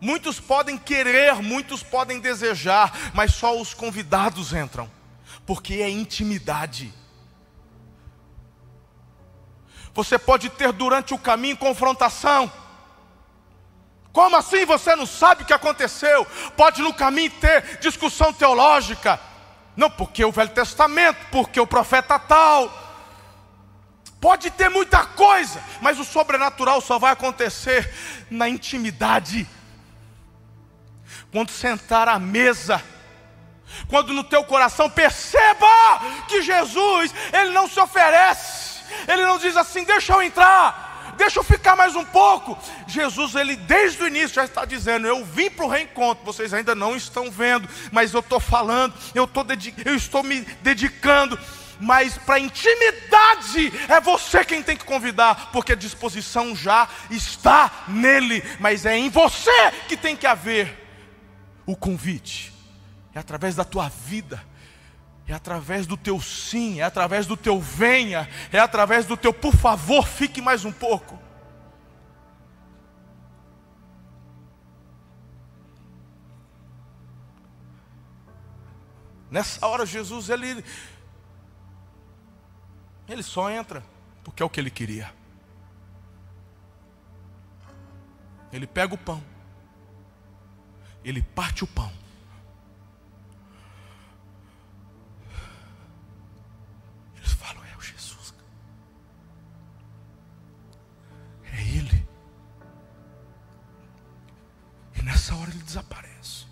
[0.01, 4.91] Muitos podem querer, muitos podem desejar, mas só os convidados entram,
[5.45, 7.02] porque é intimidade.
[9.95, 12.51] Você pode ter durante o caminho confrontação.
[14.13, 16.27] Como assim você não sabe o que aconteceu?
[16.57, 19.19] Pode no caminho ter discussão teológica
[19.77, 22.81] não, porque o Velho Testamento, porque o profeta tal.
[24.21, 27.93] Pode ter muita coisa, mas o sobrenatural só vai acontecer
[28.31, 29.49] na intimidade.
[31.33, 32.83] Quando sentar à mesa,
[33.89, 35.67] quando no teu coração perceba
[36.29, 38.62] que Jesus, ele não se oferece,
[39.09, 42.59] ele não diz assim: "Deixa eu entrar" deixa eu ficar mais um pouco.
[42.87, 46.75] Jesus, ele desde o início já está dizendo: Eu vim para o reencontro, vocês ainda
[46.75, 49.45] não estão vendo, mas eu estou falando, eu, tô
[49.85, 51.39] eu estou me dedicando.
[51.81, 58.43] Mas para intimidade é você quem tem que convidar, porque a disposição já está nele,
[58.61, 60.79] mas é em você que tem que haver
[61.67, 62.53] o convite,
[63.13, 64.52] é através da tua vida
[65.33, 69.55] é através do teu sim, é através do teu venha, é através do teu por
[69.57, 71.19] favor, fique mais um pouco.
[79.31, 80.63] Nessa hora Jesus ele
[83.09, 83.83] ele só entra
[84.23, 85.11] porque é o que ele queria.
[88.53, 89.25] Ele pega o pão.
[91.03, 92.02] Ele parte o pão.
[105.03, 106.47] Nessa hora ele desaparece.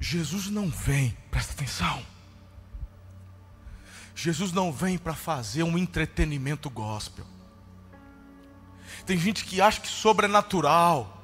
[0.00, 2.02] Jesus não vem, presta atenção.
[4.14, 7.26] Jesus não vem para fazer um entretenimento gospel.
[9.04, 11.22] Tem gente que acha que sobrenatural,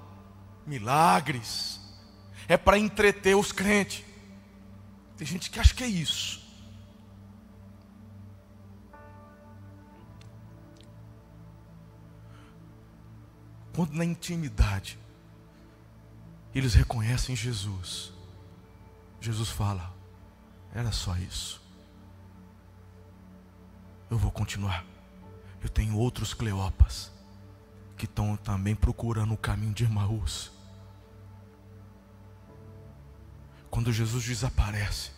[0.66, 1.80] milagres,
[2.46, 4.04] é para entreter os crentes.
[5.16, 6.43] Tem gente que acha que é isso.
[13.74, 14.98] Quando na intimidade
[16.54, 18.12] eles reconhecem Jesus,
[19.20, 19.92] Jesus fala:
[20.72, 21.60] era só isso.
[24.08, 24.84] Eu vou continuar.
[25.62, 27.10] Eu tenho outros Cleopas
[27.96, 30.52] que estão também procurando o caminho de Emaús.
[33.70, 35.10] Quando Jesus desaparece,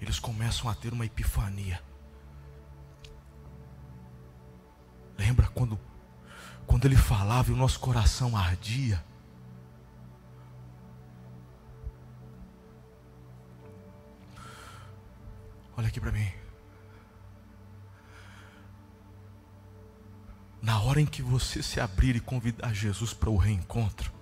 [0.00, 1.82] eles começam a ter uma epifania.
[5.18, 5.78] Lembra quando
[6.66, 9.02] quando ele falava e o nosso coração ardia.
[15.76, 16.30] Olha aqui para mim.
[20.62, 24.12] Na hora em que você se abrir e convidar Jesus para o reencontro,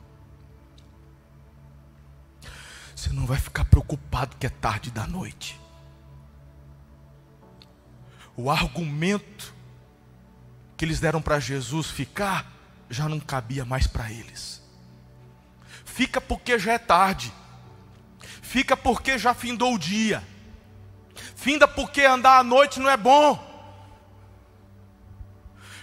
[2.96, 5.60] você não vai ficar preocupado que é tarde da noite.
[8.36, 9.54] O argumento
[10.82, 12.52] que eles deram para Jesus ficar,
[12.90, 14.60] já não cabia mais para eles.
[15.84, 17.32] Fica porque já é tarde.
[18.18, 20.26] Fica porque já findou o dia.
[21.36, 23.38] Finda porque andar à noite não é bom.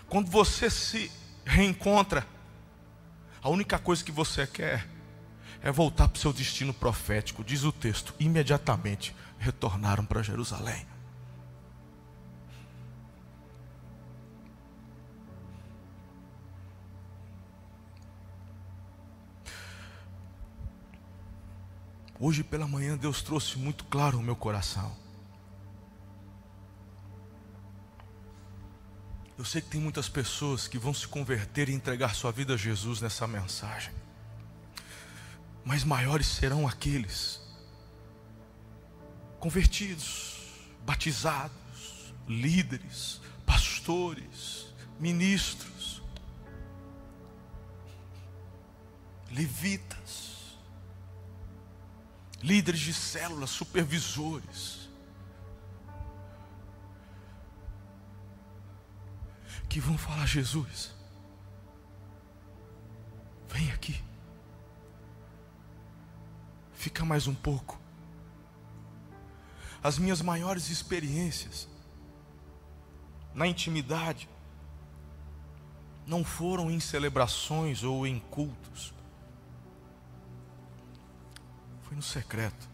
[0.10, 1.10] Quando você se
[1.46, 2.28] reencontra,
[3.42, 4.86] a única coisa que você quer
[5.62, 7.42] é voltar para o seu destino profético.
[7.42, 10.86] Diz o texto: imediatamente retornaram para Jerusalém.
[22.20, 24.94] Hoje pela manhã Deus trouxe muito claro o meu coração.
[29.38, 32.58] Eu sei que tem muitas pessoas que vão se converter e entregar sua vida a
[32.58, 33.94] Jesus nessa mensagem.
[35.64, 37.40] Mas maiores serão aqueles
[39.40, 40.42] convertidos,
[40.86, 46.04] batizados, líderes, pastores, ministros,
[49.32, 49.99] levitas,
[52.42, 54.90] líderes de células, supervisores,
[59.68, 60.94] que vão falar: Jesus,
[63.48, 64.02] vem aqui,
[66.74, 67.80] fica mais um pouco.
[69.82, 71.68] As minhas maiores experiências
[73.34, 74.28] na intimidade
[76.06, 78.94] não foram em celebrações ou em cultos,
[81.90, 82.70] foi no secreto.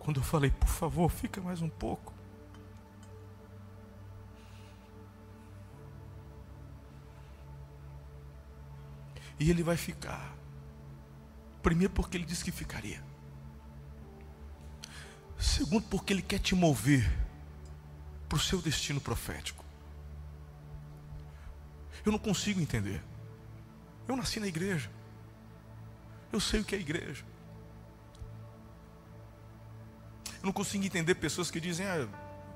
[0.00, 2.12] Quando eu falei, por favor, fica mais um pouco.
[9.38, 10.34] E ele vai ficar.
[11.62, 13.00] Primeiro, porque ele disse que ficaria.
[15.38, 17.08] Segundo, porque ele quer te mover
[18.28, 19.64] para o seu destino profético.
[22.04, 23.00] Eu não consigo entender.
[24.08, 24.97] Eu nasci na igreja.
[26.32, 27.24] Eu sei o que é igreja.
[30.40, 32.06] Eu não consigo entender pessoas que dizem, ah,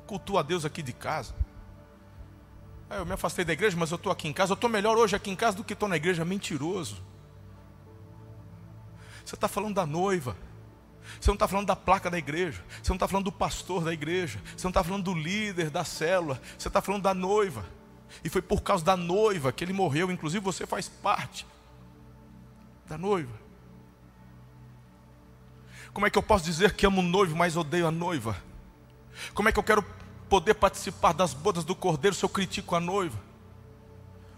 [0.07, 1.35] cultua a Deus aqui de casa.
[2.89, 4.53] Ah, eu me afastei da igreja, mas eu estou aqui em casa.
[4.53, 6.25] Eu estou melhor hoje aqui em casa do que estou na igreja.
[6.25, 7.03] Mentiroso.
[9.25, 10.37] Você está falando da noiva.
[11.21, 12.63] Você não está falando da placa da igreja.
[12.83, 14.41] Você não está falando do pastor da igreja.
[14.57, 16.41] Você não está falando do líder da célula.
[16.57, 17.65] Você está falando da noiva.
[18.23, 20.11] E foi por causa da noiva que ele morreu.
[20.11, 21.47] Inclusive você faz parte
[22.87, 23.33] da noiva.
[25.93, 28.37] Como é que eu posso dizer que amo o noivo, mas odeio a noiva?
[29.35, 29.85] Como é que eu quero
[30.29, 33.19] poder participar das bodas do cordeiro se eu critico a noiva?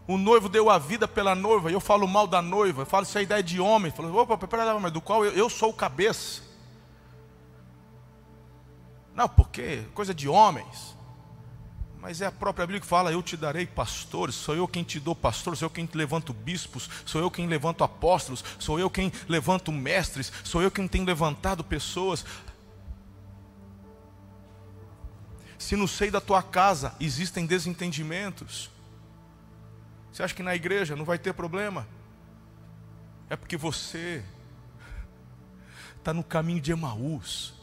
[0.07, 3.05] O noivo deu a vida pela noiva, e eu falo mal da noiva, eu falo
[3.05, 3.91] isso é ideia de homem.
[3.91, 6.43] Eu falo, opa, pera, mas do qual eu, eu sou o cabeça.
[9.15, 10.95] Não, porque coisa de homens.
[12.05, 15.01] Mas é a própria Bíblia que fala: Eu te darei pastores, sou eu quem te
[15.01, 18.91] dou pastores, sou eu quem te levanto bispos, sou eu quem levanto apóstolos, sou eu
[18.91, 22.27] quem levanto mestres, sou eu quem tenho levantado pessoas.
[25.59, 28.69] Se no seio da tua casa existem desentendimentos,
[30.13, 31.89] você acha que na igreja não vai ter problema?
[33.31, 34.23] É porque você
[35.97, 37.55] está no caminho de Emaús.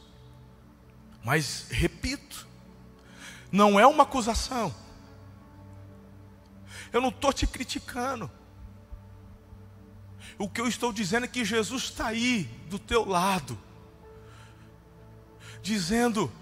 [1.22, 2.50] Mas, repito,
[3.52, 4.74] não é uma acusação.
[6.92, 8.30] Eu não estou te criticando.
[10.38, 13.58] O que eu estou dizendo é que Jesus está aí, do teu lado,
[15.60, 16.32] dizendo: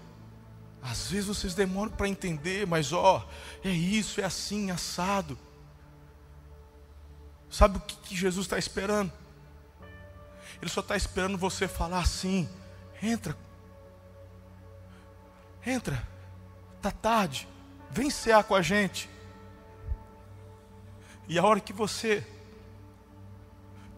[0.81, 3.27] às vezes vocês demoram para entender, mas ó,
[3.63, 5.37] é isso, é assim, assado.
[7.49, 9.11] Sabe o que, que Jesus está esperando?
[10.61, 12.49] Ele só está esperando você falar assim:
[13.01, 13.37] entra,
[15.65, 16.07] Entra,
[16.81, 17.47] está tarde,
[17.91, 19.07] vem cear com a gente.
[21.27, 22.27] E a hora que você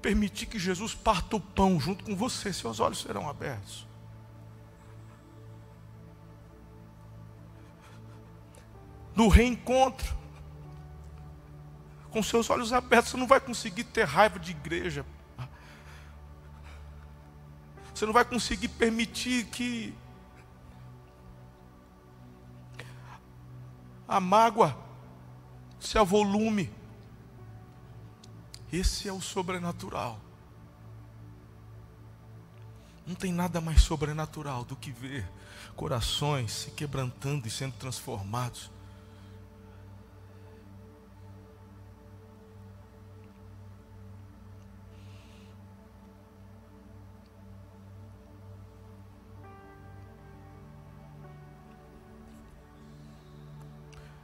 [0.01, 3.87] permitir que Jesus parta o pão junto com você, seus olhos serão abertos.
[9.15, 10.13] No reencontro,
[12.11, 15.05] com seus olhos abertos, você não vai conseguir ter raiva de igreja.
[17.93, 19.95] Você não vai conseguir permitir que
[24.07, 24.77] a mágoa
[25.79, 26.71] se avolume.
[28.71, 30.19] Esse é o sobrenatural.
[33.05, 35.29] Não tem nada mais sobrenatural do que ver
[35.75, 38.71] corações se quebrantando e sendo transformados.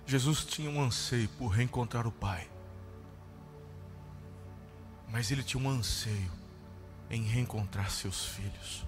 [0.10, 2.50] Jesus tinha um anseio por reencontrar o Pai.
[5.08, 6.32] Mas ele tinha um anseio
[7.12, 8.84] em reencontrar seus filhos.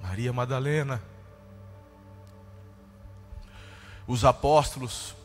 [0.00, 1.02] Maria Madalena,
[4.06, 5.16] os apóstolos,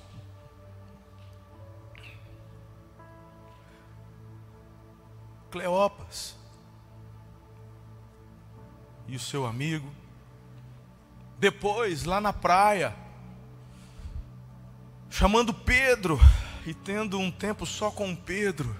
[5.51, 6.35] Cleopas
[9.07, 9.87] e o seu amigo.
[11.37, 13.04] Depois, lá na praia,
[15.09, 16.19] chamando Pedro
[16.65, 18.75] e tendo um tempo só com Pedro.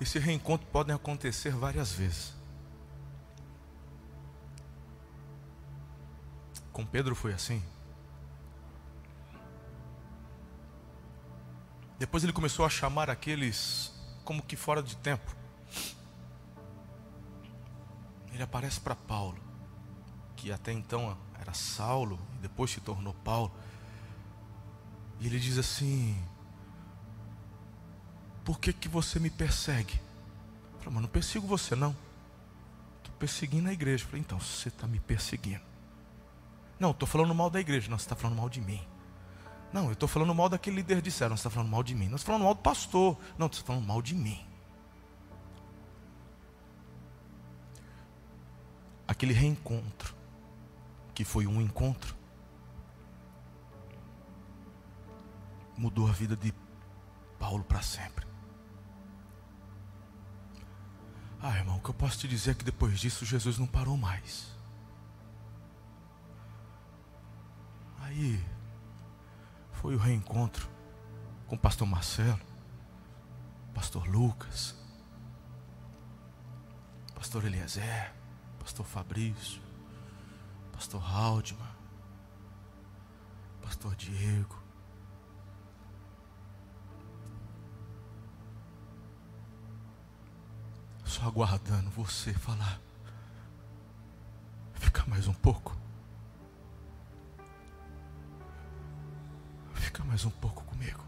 [0.00, 2.34] Esse reencontro pode acontecer várias vezes.
[6.72, 7.62] Com Pedro foi assim.
[12.02, 13.92] Depois ele começou a chamar aqueles
[14.24, 15.36] como que fora de tempo.
[18.32, 19.38] Ele aparece para Paulo,
[20.34, 23.52] que até então era Saulo e depois se tornou Paulo.
[25.20, 26.20] E ele diz assim:
[28.44, 30.00] Por que que você me persegue?
[30.74, 31.96] Eu falo, mas não persigo você não.
[32.98, 34.02] Estou perseguindo a igreja.
[34.02, 35.62] Eu falei, então, você está me perseguindo.
[36.80, 37.88] Não, estou falando mal da igreja.
[37.88, 38.84] Não, você está falando mal de mim.
[39.72, 40.96] Não, eu estou falando mal daquele líder.
[40.96, 42.08] Não, você está falando mal de mim.
[42.08, 43.16] Não, está falando mal do pastor.
[43.38, 44.44] Não, você está falando mal de mim.
[49.08, 50.14] Aquele reencontro,
[51.14, 52.14] que foi um encontro,
[55.76, 56.52] mudou a vida de
[57.38, 58.26] Paulo para sempre.
[61.40, 63.96] Ah, irmão, o que eu posso te dizer é que depois disso Jesus não parou
[63.96, 64.52] mais.
[68.00, 68.40] Aí
[69.82, 70.70] foi o reencontro
[71.48, 72.38] com o pastor Marcelo,
[73.74, 74.76] pastor Lucas,
[77.16, 78.14] pastor Eliezer,
[78.60, 79.60] pastor Fabrício,
[80.70, 81.66] pastor Haldman,
[83.60, 84.56] pastor Diego.
[91.04, 92.80] Só aguardando você falar.
[94.74, 95.76] Fica mais um pouco.
[100.12, 101.02] Mais um pouco comigo.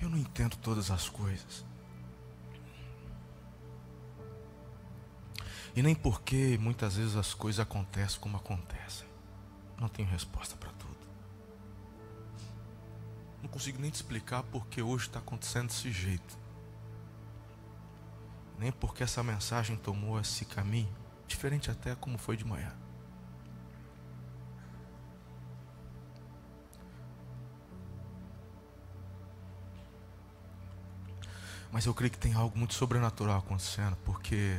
[0.00, 1.66] Eu não entendo todas as coisas.
[5.76, 9.06] E nem porque muitas vezes as coisas acontecem como acontecem.
[9.78, 10.96] Não tenho resposta para tudo.
[13.42, 16.38] Não consigo nem te explicar porque hoje está acontecendo desse jeito.
[18.58, 20.96] Nem porque essa mensagem tomou esse caminho,
[21.28, 22.74] diferente até como foi de manhã.
[31.74, 34.56] Mas eu creio que tem algo muito sobrenatural acontecendo, porque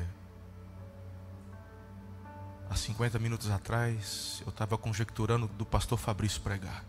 [2.69, 6.83] há 50 minutos atrás eu estava conjecturando do pastor Fabrício pregar.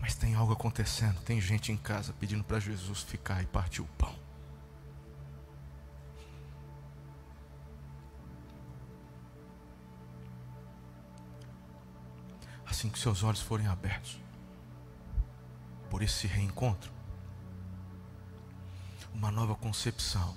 [0.00, 3.86] Mas tem algo acontecendo, tem gente em casa pedindo para Jesus ficar e partir o
[3.96, 4.25] pão.
[12.86, 14.18] Assim que seus olhos forem abertos
[15.90, 16.92] por esse reencontro,
[19.12, 20.36] uma nova concepção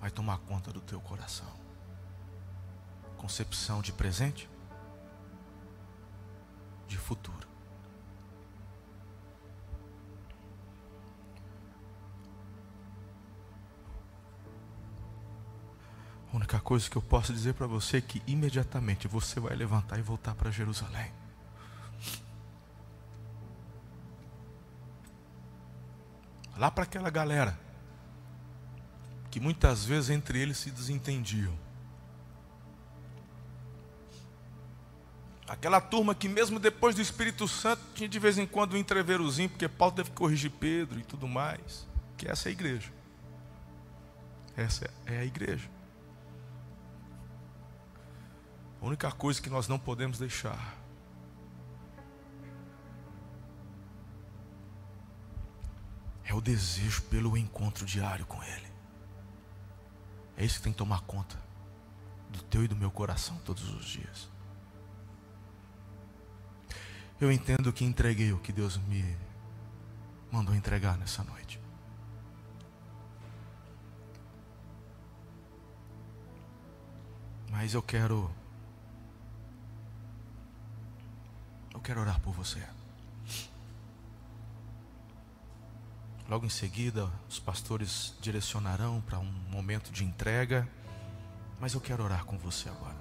[0.00, 1.48] vai tomar conta do teu coração.
[3.16, 4.48] Concepção de presente,
[6.86, 7.48] de futuro.
[16.32, 19.98] A única coisa que eu posso dizer para você é que imediatamente você vai levantar
[19.98, 21.19] e voltar para Jerusalém.
[26.60, 27.58] Lá para aquela galera
[29.30, 31.56] que muitas vezes entre eles se desentendiam.
[35.48, 39.48] Aquela turma que mesmo depois do Espírito Santo tinha de vez em quando um entreverozinho,
[39.48, 41.88] porque Paulo teve que corrigir Pedro e tudo mais.
[42.18, 42.92] Que essa é a igreja.
[44.54, 45.68] Essa é a igreja.
[48.82, 50.76] A única coisa que nós não podemos deixar
[56.30, 58.68] é o desejo pelo encontro diário com Ele.
[60.36, 61.36] É isso que tem que tomar conta
[62.30, 64.28] do teu e do meu coração todos os dias.
[67.20, 69.16] Eu entendo que entreguei o que Deus me
[70.30, 71.60] mandou entregar nessa noite.
[77.50, 78.30] Mas eu quero.
[81.74, 82.64] Eu quero orar por você.
[86.30, 90.68] Logo em seguida, os pastores direcionarão para um momento de entrega,
[91.58, 92.94] mas eu quero orar com você agora.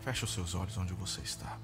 [0.00, 1.58] Feche os seus olhos onde você está.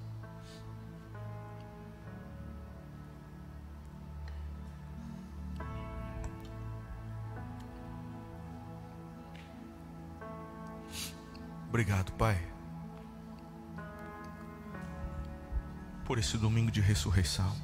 [11.70, 12.53] Obrigado, Pai.
[16.04, 17.54] Por esse domingo de ressurreição.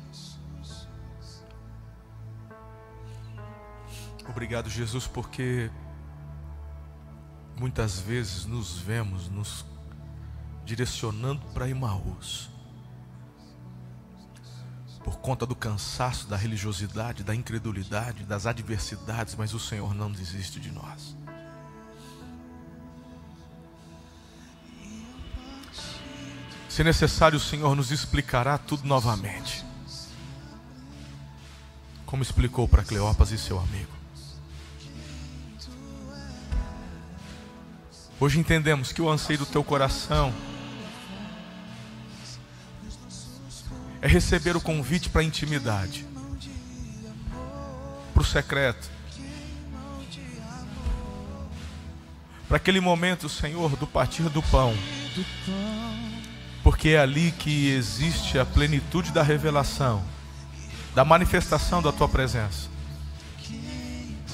[4.28, 5.70] Obrigado, Jesus, porque
[7.59, 9.66] muitas vezes nos vemos nos
[10.64, 12.49] direcionando para Imaús.
[15.03, 20.61] Por conta do cansaço, da religiosidade, da incredulidade, das adversidades, mas o Senhor não desiste
[20.61, 21.16] de nós.
[26.71, 29.66] Se necessário, o Senhor nos explicará tudo novamente.
[32.07, 33.91] Como explicou para Cleopas e seu amigo.
[38.21, 40.33] Hoje entendemos que o anseio do teu coração
[44.01, 46.07] é receber o convite para a intimidade,
[48.14, 48.89] para o secreto,
[52.47, 54.73] para aquele momento, Senhor, do partir do pão,
[56.81, 60.03] porque é ali que existe a plenitude da revelação,
[60.95, 62.70] da manifestação da tua presença.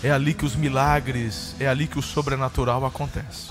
[0.01, 3.49] É ali que os milagres, é ali que o sobrenatural acontece.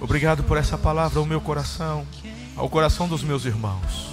[0.00, 2.06] Obrigado por essa palavra ao meu coração,
[2.54, 4.10] ao coração dos meus irmãos.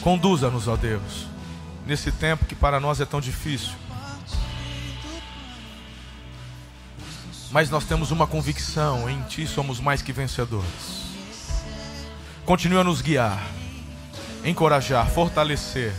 [0.00, 1.28] Conduza-nos, ó Deus,
[1.86, 3.74] nesse tempo que para nós é tão difícil.
[7.52, 11.02] Mas nós temos uma convicção: em Ti somos mais que vencedores.
[12.46, 13.40] Continue a nos guiar,
[14.44, 15.92] encorajar, fortalecer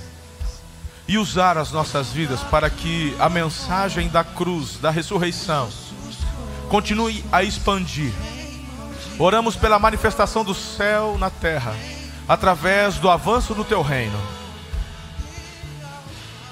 [1.08, 5.70] e usar as nossas vidas para que a mensagem da cruz, da ressurreição,
[6.70, 8.12] continue a expandir.
[9.20, 11.74] Oramos pela manifestação do céu na terra,
[12.28, 14.20] através do avanço do teu reino.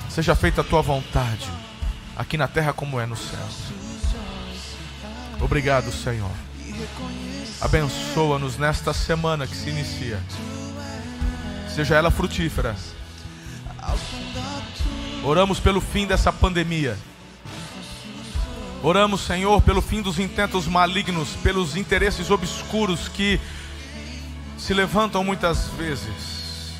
[0.09, 1.49] Seja feita a tua vontade,
[2.15, 3.90] aqui na terra como é no céu.
[5.41, 6.31] Obrigado, Senhor.
[7.59, 10.19] Abençoa-nos nesta semana que se inicia.
[11.73, 12.75] Seja ela frutífera.
[15.23, 16.97] Oramos pelo fim dessa pandemia
[18.83, 23.39] Oramos, Senhor, pelo fim dos intentos malignos, pelos interesses obscuros que
[24.57, 26.73] se levantam muitas vezes.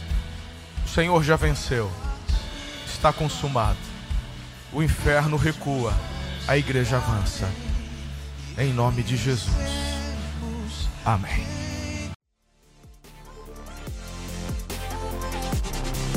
[0.84, 1.92] O Senhor já venceu,
[2.88, 3.78] está consumado.
[4.74, 5.94] O inferno recua,
[6.48, 7.48] a igreja avança.
[8.58, 9.50] Em nome de Jesus.
[11.06, 11.46] Amém.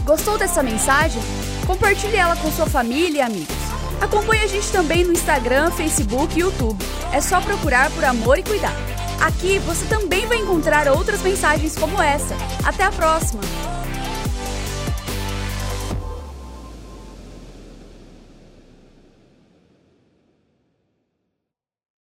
[0.05, 1.23] Gostou dessa mensagem?
[1.67, 3.57] Compartilhe ela com sua família e amigos.
[4.01, 6.85] Acompanhe a gente também no Instagram, Facebook e YouTube.
[7.13, 8.75] É só procurar por Amor e Cuidar.
[9.21, 12.35] Aqui você também vai encontrar outras mensagens como essa.
[12.65, 13.41] Até a próxima!